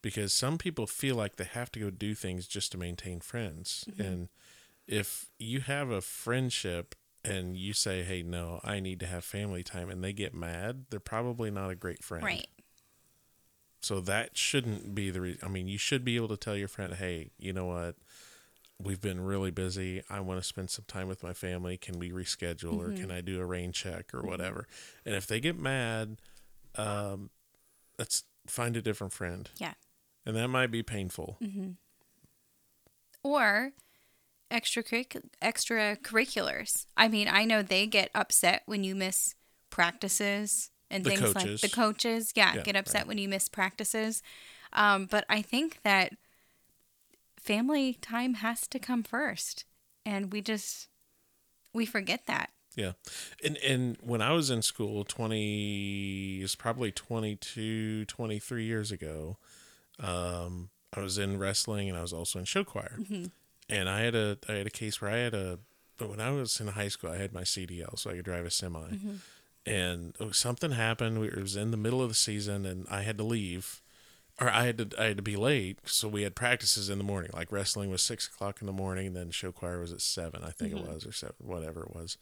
because 0.00 0.32
some 0.32 0.56
people 0.58 0.86
feel 0.86 1.16
like 1.16 1.36
they 1.36 1.44
have 1.44 1.70
to 1.72 1.80
go 1.80 1.90
do 1.90 2.14
things 2.14 2.46
just 2.46 2.72
to 2.72 2.78
maintain 2.78 3.20
friends, 3.20 3.84
Mm-hmm. 3.90 4.02
and 4.02 4.28
if 4.86 5.26
you 5.38 5.60
have 5.60 5.90
a 5.90 6.00
friendship 6.00 6.94
and 7.24 7.56
you 7.56 7.72
say, 7.72 8.02
"Hey, 8.02 8.22
no, 8.22 8.60
I 8.62 8.80
need 8.80 9.00
to 9.00 9.06
have 9.06 9.24
family 9.24 9.62
time," 9.62 9.88
and 9.88 10.04
they 10.04 10.12
get 10.12 10.34
mad, 10.34 10.86
they're 10.90 11.00
probably 11.00 11.50
not 11.50 11.70
a 11.70 11.74
great 11.74 12.02
friend. 12.04 12.24
Right. 12.24 12.48
So 13.84 14.00
that 14.00 14.38
shouldn't 14.38 14.94
be 14.94 15.10
the 15.10 15.20
reason. 15.20 15.40
I 15.42 15.48
mean, 15.48 15.68
you 15.68 15.76
should 15.76 16.06
be 16.06 16.16
able 16.16 16.28
to 16.28 16.38
tell 16.38 16.56
your 16.56 16.68
friend, 16.68 16.94
hey, 16.94 17.32
you 17.36 17.52
know 17.52 17.66
what? 17.66 17.96
We've 18.82 19.00
been 19.00 19.20
really 19.20 19.50
busy. 19.50 20.02
I 20.08 20.20
want 20.20 20.40
to 20.40 20.46
spend 20.46 20.70
some 20.70 20.86
time 20.88 21.06
with 21.06 21.22
my 21.22 21.34
family. 21.34 21.76
Can 21.76 21.98
we 21.98 22.10
reschedule 22.10 22.78
or 22.78 22.88
mm-hmm. 22.88 23.02
can 23.02 23.10
I 23.10 23.20
do 23.20 23.40
a 23.40 23.44
rain 23.44 23.72
check 23.72 24.14
or 24.14 24.20
mm-hmm. 24.20 24.28
whatever? 24.28 24.66
And 25.04 25.14
if 25.14 25.26
they 25.26 25.38
get 25.38 25.58
mad, 25.58 26.16
um, 26.76 27.28
let's 27.98 28.24
find 28.46 28.74
a 28.74 28.80
different 28.80 29.12
friend. 29.12 29.50
Yeah. 29.58 29.74
And 30.24 30.34
that 30.34 30.48
might 30.48 30.70
be 30.70 30.82
painful. 30.82 31.36
Mm-hmm. 31.42 31.72
Or 33.22 33.72
extracurric- 34.50 35.22
extracurriculars. 35.42 36.86
I 36.96 37.08
mean, 37.08 37.28
I 37.28 37.44
know 37.44 37.62
they 37.62 37.86
get 37.86 38.10
upset 38.14 38.62
when 38.66 38.84
you 38.84 38.94
miss 38.94 39.34
practices 39.70 40.70
and 40.90 41.04
The 41.04 41.10
things 41.10 41.20
coaches. 41.32 41.62
like 41.62 41.70
the 41.70 41.74
coaches. 41.76 42.32
Yeah, 42.36 42.54
Yeah, 42.54 42.62
get 42.62 42.76
upset 42.76 43.02
right. 43.02 43.06
when 43.08 43.18
you 43.18 43.28
miss 43.28 43.48
practices. 43.48 44.22
Um, 44.72 45.06
but 45.06 45.24
I 45.28 45.42
think 45.42 45.80
that 45.82 46.12
family 47.38 47.94
time 47.94 48.34
has 48.34 48.66
to 48.68 48.78
come 48.78 49.02
first, 49.02 49.64
and 50.04 50.32
we 50.32 50.40
just 50.40 50.88
we 51.72 51.86
forget 51.86 52.26
that. 52.26 52.50
Yeah. 52.76 52.92
And 53.44 53.56
and 53.58 53.96
when 54.00 54.20
I 54.20 54.32
was 54.32 54.50
in 54.50 54.62
school 54.62 55.04
20 55.04 56.40
is 56.42 56.54
probably 56.56 56.90
22 56.92 58.04
23 58.06 58.64
years 58.64 58.90
ago, 58.90 59.38
um 60.00 60.70
I 60.96 61.00
was 61.00 61.18
in 61.18 61.38
wrestling 61.38 61.88
and 61.88 61.98
I 61.98 62.02
was 62.02 62.12
also 62.12 62.38
in 62.38 62.44
show 62.44 62.64
choir. 62.64 62.98
And 63.68 63.88
I 63.88 64.00
had 64.02 64.14
a 64.14 64.38
I 64.48 64.52
had 64.52 64.66
a 64.66 64.70
case 64.70 65.00
where 65.00 65.10
I 65.10 65.18
had 65.18 65.34
a 65.34 65.58
but 65.96 66.10
when 66.10 66.20
I 66.20 66.30
was 66.30 66.60
in 66.60 66.68
high 66.68 66.88
school 66.88 67.10
I 67.10 67.16
had 67.18 67.32
my 67.32 67.42
CDL 67.42 67.98
so 67.98 68.10
I 68.10 68.14
could 68.14 68.24
drive 68.24 68.46
a 68.46 68.50
semi, 68.50 68.88
and 69.66 70.14
oh, 70.20 70.30
something 70.30 70.72
happened. 70.72 71.20
We, 71.20 71.28
it 71.28 71.40
was 71.40 71.56
in 71.56 71.70
the 71.70 71.76
middle 71.76 72.02
of 72.02 72.08
the 72.08 72.14
season, 72.14 72.66
and 72.66 72.86
I 72.90 73.02
had 73.02 73.16
to 73.18 73.24
leave, 73.24 73.82
or 74.40 74.50
I 74.50 74.64
had 74.66 74.78
to 74.78 75.00
I 75.00 75.06
had 75.06 75.16
to 75.16 75.22
be 75.22 75.36
late. 75.36 75.78
So 75.84 76.08
we 76.08 76.22
had 76.22 76.34
practices 76.34 76.90
in 76.90 76.98
the 76.98 77.04
morning. 77.04 77.30
Like 77.32 77.52
wrestling 77.52 77.90
was 77.90 78.02
six 78.02 78.26
o'clock 78.26 78.58
in 78.60 78.66
the 78.66 78.72
morning, 78.72 79.14
then 79.14 79.30
show 79.30 79.52
choir 79.52 79.80
was 79.80 79.92
at 79.92 80.00
seven, 80.00 80.42
I 80.44 80.50
think 80.50 80.72
it 80.72 80.86
was, 80.86 81.06
or 81.06 81.12
seven, 81.12 81.36
whatever 81.38 81.82
it 81.82 81.94
was. 81.94 82.18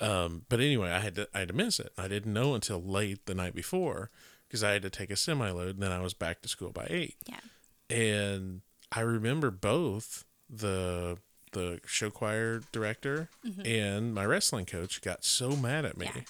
Um, 0.00 0.42
but 0.48 0.60
anyway, 0.60 0.90
I 0.90 1.00
had 1.00 1.14
to 1.16 1.28
I 1.34 1.40
had 1.40 1.48
to 1.48 1.54
miss 1.54 1.80
it. 1.80 1.92
I 1.96 2.08
didn't 2.08 2.32
know 2.32 2.54
until 2.54 2.82
late 2.82 3.26
the 3.26 3.34
night 3.34 3.54
before 3.54 4.10
because 4.46 4.62
I 4.62 4.72
had 4.72 4.82
to 4.82 4.90
take 4.90 5.10
a 5.10 5.16
semi 5.16 5.50
load, 5.50 5.74
and 5.76 5.82
then 5.82 5.92
I 5.92 6.00
was 6.00 6.14
back 6.14 6.42
to 6.42 6.48
school 6.48 6.70
by 6.70 6.86
eight. 6.90 7.16
Yeah. 7.26 7.40
And 7.88 8.60
I 8.92 9.00
remember 9.00 9.50
both 9.50 10.24
the 10.48 11.18
the 11.52 11.80
show 11.86 12.10
choir 12.10 12.60
director 12.72 13.28
and 13.64 14.14
my 14.14 14.24
wrestling 14.26 14.66
coach 14.66 15.00
got 15.00 15.24
so 15.24 15.56
mad 15.56 15.84
at 15.84 15.96
me. 15.96 16.10
Yeah. 16.14 16.22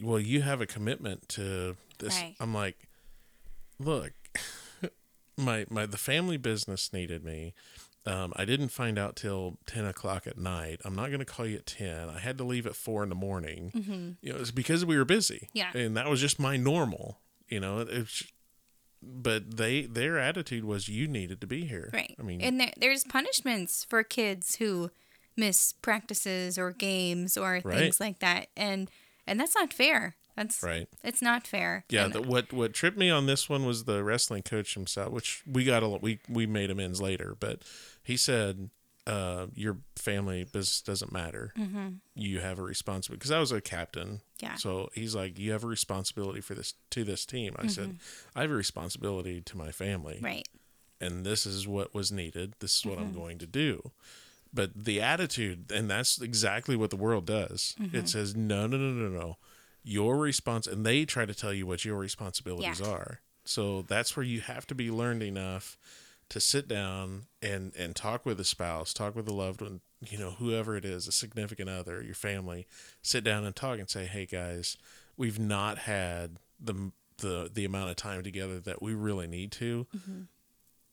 Well, 0.00 0.20
you 0.20 0.42
have 0.42 0.60
a 0.60 0.66
commitment 0.66 1.28
to 1.30 1.76
this. 1.98 2.16
Right. 2.20 2.36
I'm 2.38 2.54
like, 2.54 2.76
look, 3.80 4.12
my 5.36 5.66
my 5.68 5.86
the 5.86 5.96
family 5.96 6.36
business 6.36 6.92
needed 6.92 7.24
me. 7.24 7.54
Um, 8.06 8.32
I 8.36 8.44
didn't 8.44 8.68
find 8.68 8.98
out 8.98 9.16
till 9.16 9.58
ten 9.66 9.84
o'clock 9.84 10.26
at 10.26 10.38
night. 10.38 10.80
I'm 10.84 10.94
not 10.94 11.08
going 11.08 11.18
to 11.18 11.24
call 11.26 11.46
you 11.46 11.56
at 11.56 11.66
ten. 11.66 12.08
I 12.08 12.18
had 12.20 12.38
to 12.38 12.44
leave 12.44 12.66
at 12.66 12.76
four 12.76 13.02
in 13.02 13.08
the 13.08 13.14
morning. 13.14 14.16
You 14.22 14.32
know, 14.32 14.38
it's 14.38 14.50
because 14.52 14.84
we 14.84 14.96
were 14.96 15.04
busy. 15.04 15.48
Yeah. 15.52 15.70
and 15.74 15.96
that 15.96 16.08
was 16.08 16.20
just 16.20 16.38
my 16.38 16.56
normal. 16.56 17.18
You 17.48 17.60
know, 17.60 17.80
it's 17.80 18.22
but 19.02 19.56
they 19.56 19.82
their 19.82 20.18
attitude 20.18 20.64
was 20.64 20.88
you 20.88 21.06
needed 21.08 21.40
to 21.40 21.46
be 21.46 21.66
here. 21.66 21.90
Right. 21.92 22.14
I 22.18 22.22
mean, 22.22 22.40
and 22.40 22.60
there, 22.60 22.72
there's 22.76 23.04
punishments 23.04 23.84
for 23.84 24.02
kids 24.02 24.56
who 24.56 24.90
miss 25.36 25.72
practices 25.82 26.58
or 26.58 26.72
games 26.72 27.36
or 27.36 27.60
Right. 27.64 27.78
things 27.78 28.00
like 28.00 28.18
that, 28.20 28.48
and 28.56 28.90
and 29.26 29.38
that's 29.38 29.54
not 29.54 29.72
fair. 29.72 30.16
That's 30.36 30.62
right. 30.62 30.88
It's 31.02 31.20
not 31.20 31.46
fair. 31.48 31.84
Yeah, 31.90 32.06
the, 32.08 32.22
what 32.22 32.52
what 32.52 32.72
tripped 32.72 32.96
me 32.96 33.10
on 33.10 33.26
this 33.26 33.48
one 33.48 33.66
was 33.66 33.84
the 33.84 34.04
wrestling 34.04 34.42
coach 34.42 34.74
himself, 34.74 35.12
which 35.12 35.42
we 35.46 35.64
got 35.64 35.82
a 35.82 35.88
we 35.88 36.20
we 36.28 36.46
made 36.46 36.70
amends 36.70 37.00
later, 37.02 37.36
but 37.38 37.62
he 38.04 38.16
said, 38.16 38.70
uh, 39.08 39.46
"Your 39.54 39.78
family 39.96 40.44
business 40.44 40.82
doesn't 40.82 41.10
matter. 41.10 41.52
Mm-hmm. 41.58 41.88
You 42.14 42.40
have 42.40 42.58
a 42.58 42.62
responsibility." 42.62 43.18
Because 43.18 43.30
I 43.30 43.40
was 43.40 43.50
a 43.50 43.60
captain, 43.60 44.20
Yeah. 44.40 44.56
So 44.56 44.90
he's 44.92 45.14
like, 45.14 45.38
"You 45.38 45.52
have 45.52 45.64
a 45.64 45.66
responsibility 45.66 46.40
for 46.40 46.54
this 46.54 46.74
to 46.90 47.04
this 47.04 47.24
team." 47.24 47.56
I 47.58 47.66
said, 47.66 47.88
mm-hmm. 47.88 48.38
"I 48.38 48.42
have 48.42 48.50
a 48.50 48.54
responsibility 48.54 49.40
to 49.40 49.56
my 49.56 49.72
family, 49.72 50.20
right. 50.22 50.46
and 51.00 51.24
this 51.24 51.46
is 51.46 51.66
what 51.66 51.94
was 51.94 52.12
needed. 52.12 52.54
This 52.60 52.76
is 52.76 52.86
what 52.86 52.98
I'm 52.98 53.06
mm-hmm. 53.06 53.18
going 53.18 53.38
to 53.38 53.46
do." 53.46 53.92
But 54.52 54.84
the 54.84 55.00
attitude, 55.00 55.72
and 55.72 55.90
that's 55.90 56.20
exactly 56.20 56.76
what 56.76 56.90
the 56.90 56.96
world 56.96 57.26
does. 57.26 57.74
It 57.92 58.08
says, 58.08 58.36
"No, 58.36 58.66
no, 58.66 58.76
no, 58.76 58.92
no, 58.92 59.08
no." 59.08 59.36
Your 59.82 60.18
response, 60.18 60.66
and 60.66 60.84
they 60.84 61.06
try 61.06 61.24
to 61.24 61.34
tell 61.34 61.54
you 61.54 61.66
what 61.66 61.84
your 61.84 61.96
responsibilities 61.96 62.80
Yeah. 62.80 62.88
are. 62.88 63.20
So 63.44 63.82
that's 63.82 64.14
where 64.16 64.24
you 64.24 64.42
have 64.42 64.66
to 64.66 64.74
be 64.74 64.90
learned 64.90 65.22
enough 65.22 65.78
to 66.30 66.40
sit 66.40 66.68
down 66.68 67.26
and 67.40 67.74
and 67.76 67.96
talk 67.96 68.26
with 68.26 68.38
a 68.40 68.44
spouse, 68.44 68.92
talk 68.92 69.14
with 69.16 69.28
a 69.28 69.34
loved 69.34 69.62
one, 69.62 69.80
you 70.00 70.18
know, 70.18 70.32
whoever 70.32 70.76
it 70.76 70.84
is, 70.84 71.08
a 71.08 71.12
significant 71.12 71.68
other, 71.70 72.02
your 72.02 72.14
family. 72.14 72.66
Sit 73.02 73.24
down 73.24 73.44
and 73.44 73.56
talk 73.56 73.78
and 73.78 73.88
say, 73.88 74.06
"Hey 74.06 74.26
guys, 74.26 74.76
we've 75.16 75.38
not 75.38 75.78
had 75.78 76.38
the 76.60 76.92
the 77.18 77.50
the 77.52 77.64
amount 77.64 77.90
of 77.90 77.96
time 77.96 78.22
together 78.22 78.58
that 78.60 78.82
we 78.82 78.94
really 78.94 79.26
need 79.26 79.52
to. 79.52 79.86
Mm-hmm. 79.96 80.22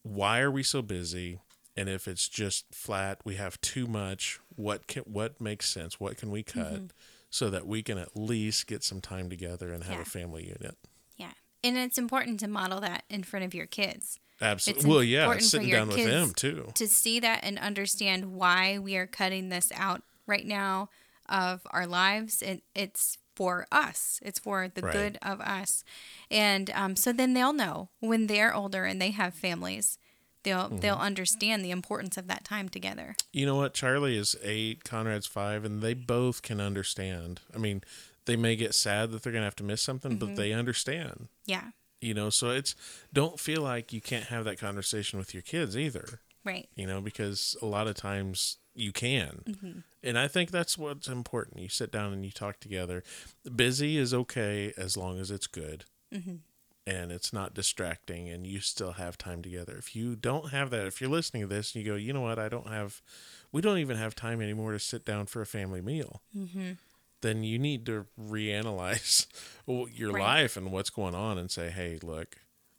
Why 0.02 0.40
are 0.40 0.50
we 0.50 0.62
so 0.62 0.82
busy? 0.82 1.40
And 1.76 1.88
if 1.88 2.08
it's 2.08 2.28
just 2.28 2.66
flat, 2.72 3.20
we 3.24 3.34
have 3.36 3.60
too 3.60 3.86
much. 3.86 4.40
What 4.54 4.86
can 4.86 5.02
what 5.04 5.40
makes 5.40 5.68
sense? 5.68 6.00
What 6.00 6.16
can 6.16 6.30
we 6.30 6.42
cut 6.42 6.74
mm-hmm. 6.74 6.86
so 7.30 7.50
that 7.50 7.66
we 7.66 7.82
can 7.82 7.98
at 7.98 8.16
least 8.16 8.66
get 8.66 8.82
some 8.82 9.00
time 9.00 9.28
together 9.28 9.72
and 9.72 9.84
have 9.84 9.96
Yeah. 9.96 10.02
a 10.02 10.06
family 10.06 10.44
unit? 10.44 10.76
Yeah. 11.16 11.32
And 11.62 11.76
it's 11.76 11.98
important 11.98 12.40
to 12.40 12.48
model 12.48 12.80
that 12.80 13.04
in 13.08 13.22
front 13.22 13.44
of 13.44 13.54
your 13.54 13.66
kids. 13.66 14.18
Absolutely. 14.40 14.90
Well, 14.90 15.02
yeah, 15.02 15.38
sitting 15.38 15.70
down 15.70 15.88
with 15.88 16.04
them 16.04 16.32
too. 16.34 16.70
to 16.74 16.86
see 16.88 17.20
that 17.20 17.40
and 17.42 17.58
understand 17.58 18.32
why 18.34 18.78
we 18.78 18.96
are 18.96 19.06
cutting 19.06 19.48
this 19.48 19.72
out 19.74 20.02
right 20.26 20.46
now 20.46 20.88
of 21.28 21.62
our 21.70 21.86
lives 21.86 22.42
and 22.42 22.60
it's 22.74 23.18
for 23.34 23.66
us 23.72 24.18
it's 24.22 24.38
for 24.38 24.66
the 24.68 24.80
Right. 24.82 24.92
good 24.92 25.18
of 25.22 25.40
us 25.40 25.84
and 26.30 26.70
um, 26.70 26.96
so 26.96 27.12
then 27.12 27.34
they'll 27.34 27.52
know 27.52 27.90
when 28.00 28.26
they're 28.28 28.54
older 28.54 28.84
and 28.84 29.00
they 29.02 29.10
have 29.10 29.34
families 29.34 29.98
they'll 30.42 30.64
Mm-hmm. 30.68 30.78
they'll 30.78 30.94
understand 30.96 31.64
the 31.64 31.70
importance 31.70 32.16
of 32.16 32.28
that 32.28 32.44
time 32.44 32.68
together 32.68 33.16
You 33.32 33.44
know 33.46 33.56
what? 33.56 33.74
Charlie 33.74 34.16
is 34.16 34.36
eight, 34.42 34.84
Conrad's 34.84 35.26
five, 35.26 35.64
and 35.64 35.82
they 35.82 35.92
both 35.94 36.42
can 36.42 36.60
understand. 36.60 37.40
I 37.54 37.58
mean, 37.58 37.82
they 38.26 38.36
may 38.36 38.54
get 38.56 38.72
sad 38.74 39.10
that 39.10 39.22
they're 39.22 39.32
going 39.32 39.42
to 39.42 39.46
have 39.46 39.56
to 39.56 39.64
miss 39.64 39.82
something, 39.82 40.12
Mm-hmm. 40.18 40.26
but 40.26 40.36
they 40.36 40.52
understand. 40.52 41.28
yeah 41.44 41.70
You 42.00 42.14
know, 42.14 42.30
so 42.30 42.50
it's 42.50 42.74
don't 43.12 43.40
feel 43.40 43.62
like 43.62 43.92
you 43.92 44.00
can't 44.00 44.26
have 44.26 44.44
that 44.44 44.58
conversation 44.58 45.18
with 45.18 45.32
your 45.32 45.42
kids 45.42 45.76
either, 45.76 46.20
right 46.44 46.68
you 46.76 46.86
know, 46.86 47.00
because 47.00 47.56
a 47.62 47.66
lot 47.66 47.86
of 47.86 47.94
times 47.94 48.58
you 48.76 48.92
can. 48.92 49.42
Mm-hmm. 49.48 49.78
And 50.02 50.18
I 50.18 50.28
think 50.28 50.50
that's 50.50 50.78
what's 50.78 51.08
important. 51.08 51.60
You 51.60 51.68
sit 51.68 51.90
down 51.90 52.12
and 52.12 52.24
you 52.24 52.30
talk 52.30 52.60
together. 52.60 53.02
Busy 53.54 53.96
is 53.96 54.14
okay 54.14 54.72
as 54.76 54.96
long 54.96 55.18
as 55.18 55.30
it's 55.30 55.46
good. 55.46 55.84
Mm-hmm. 56.14 56.36
And 56.88 57.10
it's 57.10 57.32
not 57.32 57.52
distracting, 57.52 58.28
and 58.28 58.46
you 58.46 58.60
still 58.60 58.92
have 58.92 59.18
time 59.18 59.42
together. 59.42 59.74
If 59.76 59.96
you 59.96 60.14
don't 60.14 60.50
have 60.50 60.70
that, 60.70 60.86
if 60.86 61.00
you're 61.00 61.10
listening 61.10 61.42
to 61.42 61.48
this 61.48 61.74
and 61.74 61.84
you 61.84 61.90
go, 61.90 61.96
you 61.96 62.12
know 62.12 62.20
what, 62.20 62.38
I 62.38 62.48
don't 62.48 62.68
have, 62.68 63.02
we 63.50 63.60
don't 63.60 63.78
even 63.78 63.96
have 63.96 64.14
time 64.14 64.40
anymore 64.40 64.70
to 64.70 64.78
sit 64.78 65.04
down 65.04 65.26
for 65.26 65.42
a 65.42 65.46
family 65.46 65.80
meal, 65.80 66.22
mm-hmm. 66.36 66.72
Then 67.22 67.42
you 67.42 67.58
need 67.58 67.86
to 67.86 68.06
reanalyze 68.20 69.26
your 69.66 70.12
Right. 70.12 70.22
life 70.22 70.56
and 70.56 70.70
what's 70.72 70.90
going 70.90 71.14
on, 71.14 71.38
and 71.38 71.50
say, 71.50 71.70
hey, 71.70 71.98
look, 72.02 72.36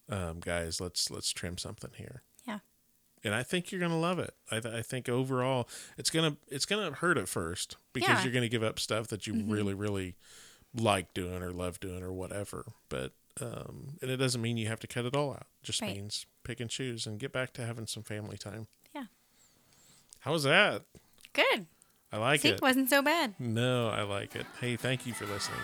um, 0.10 0.40
guys, 0.40 0.80
let's 0.80 1.10
let's 1.12 1.32
trim 1.32 1.58
something 1.58 1.92
here 1.96 2.22
yeah 2.48 2.60
and 3.24 3.34
I 3.36 3.44
think 3.44 3.72
you're 3.72 3.82
gonna 3.82 4.00
love 4.00 4.20
it. 4.20 4.34
I, 4.50 4.60
th- 4.62 4.74
I 4.74 4.82
think 4.82 5.10
overall, 5.10 5.68
it's 5.98 6.10
gonna 6.10 6.38
it's 6.48 6.66
gonna 6.66 6.92
hurt 6.92 7.18
at 7.18 7.28
first 7.28 7.76
because 7.94 8.08
Yeah. 8.08 8.16
Mm-hmm. 8.16 8.24
you're 8.26 8.34
gonna 8.34 8.48
give 8.48 8.64
up 8.64 8.80
stuff 8.80 9.08
that 9.08 9.28
you 9.28 9.34
really 9.46 9.74
really 9.74 10.16
like 10.74 11.14
doing 11.14 11.42
or 11.44 11.52
love 11.52 11.80
doing 11.82 12.04
or 12.04 12.14
whatever. 12.14 12.66
But 12.90 13.12
um, 13.42 13.98
and 14.02 14.10
it 14.10 14.18
doesn't 14.18 14.42
mean 14.42 14.56
you 14.58 14.68
have 14.68 14.80
to 14.80 14.88
cut 14.88 15.06
it 15.06 15.16
all 15.16 15.32
out. 15.32 15.48
It 15.62 15.66
Just 15.66 15.82
Right. 15.82 15.94
means 15.96 16.26
pick 16.44 16.60
and 16.60 16.70
choose 16.70 17.06
and 17.06 17.20
get 17.20 17.32
back 17.34 17.52
to 17.54 17.66
having 17.66 17.86
some 17.88 18.04
family 18.04 18.38
time. 18.38 18.68
yeah 18.96 19.06
How 20.22 20.32
was 20.32 20.44
that? 20.44 20.84
good 21.34 21.68
I 22.12 22.18
like 22.18 22.42
see 22.42 22.50
it. 22.50 22.62
wasn't 22.62 22.90
so 22.90 23.02
bad 23.02 23.36
No, 23.40 23.90
I 23.90 24.04
like 24.04 24.36
it. 24.36 24.46
Hey, 24.62 24.76
thank 24.78 25.06
you 25.06 25.14
for 25.14 25.26
listening. 25.26 25.60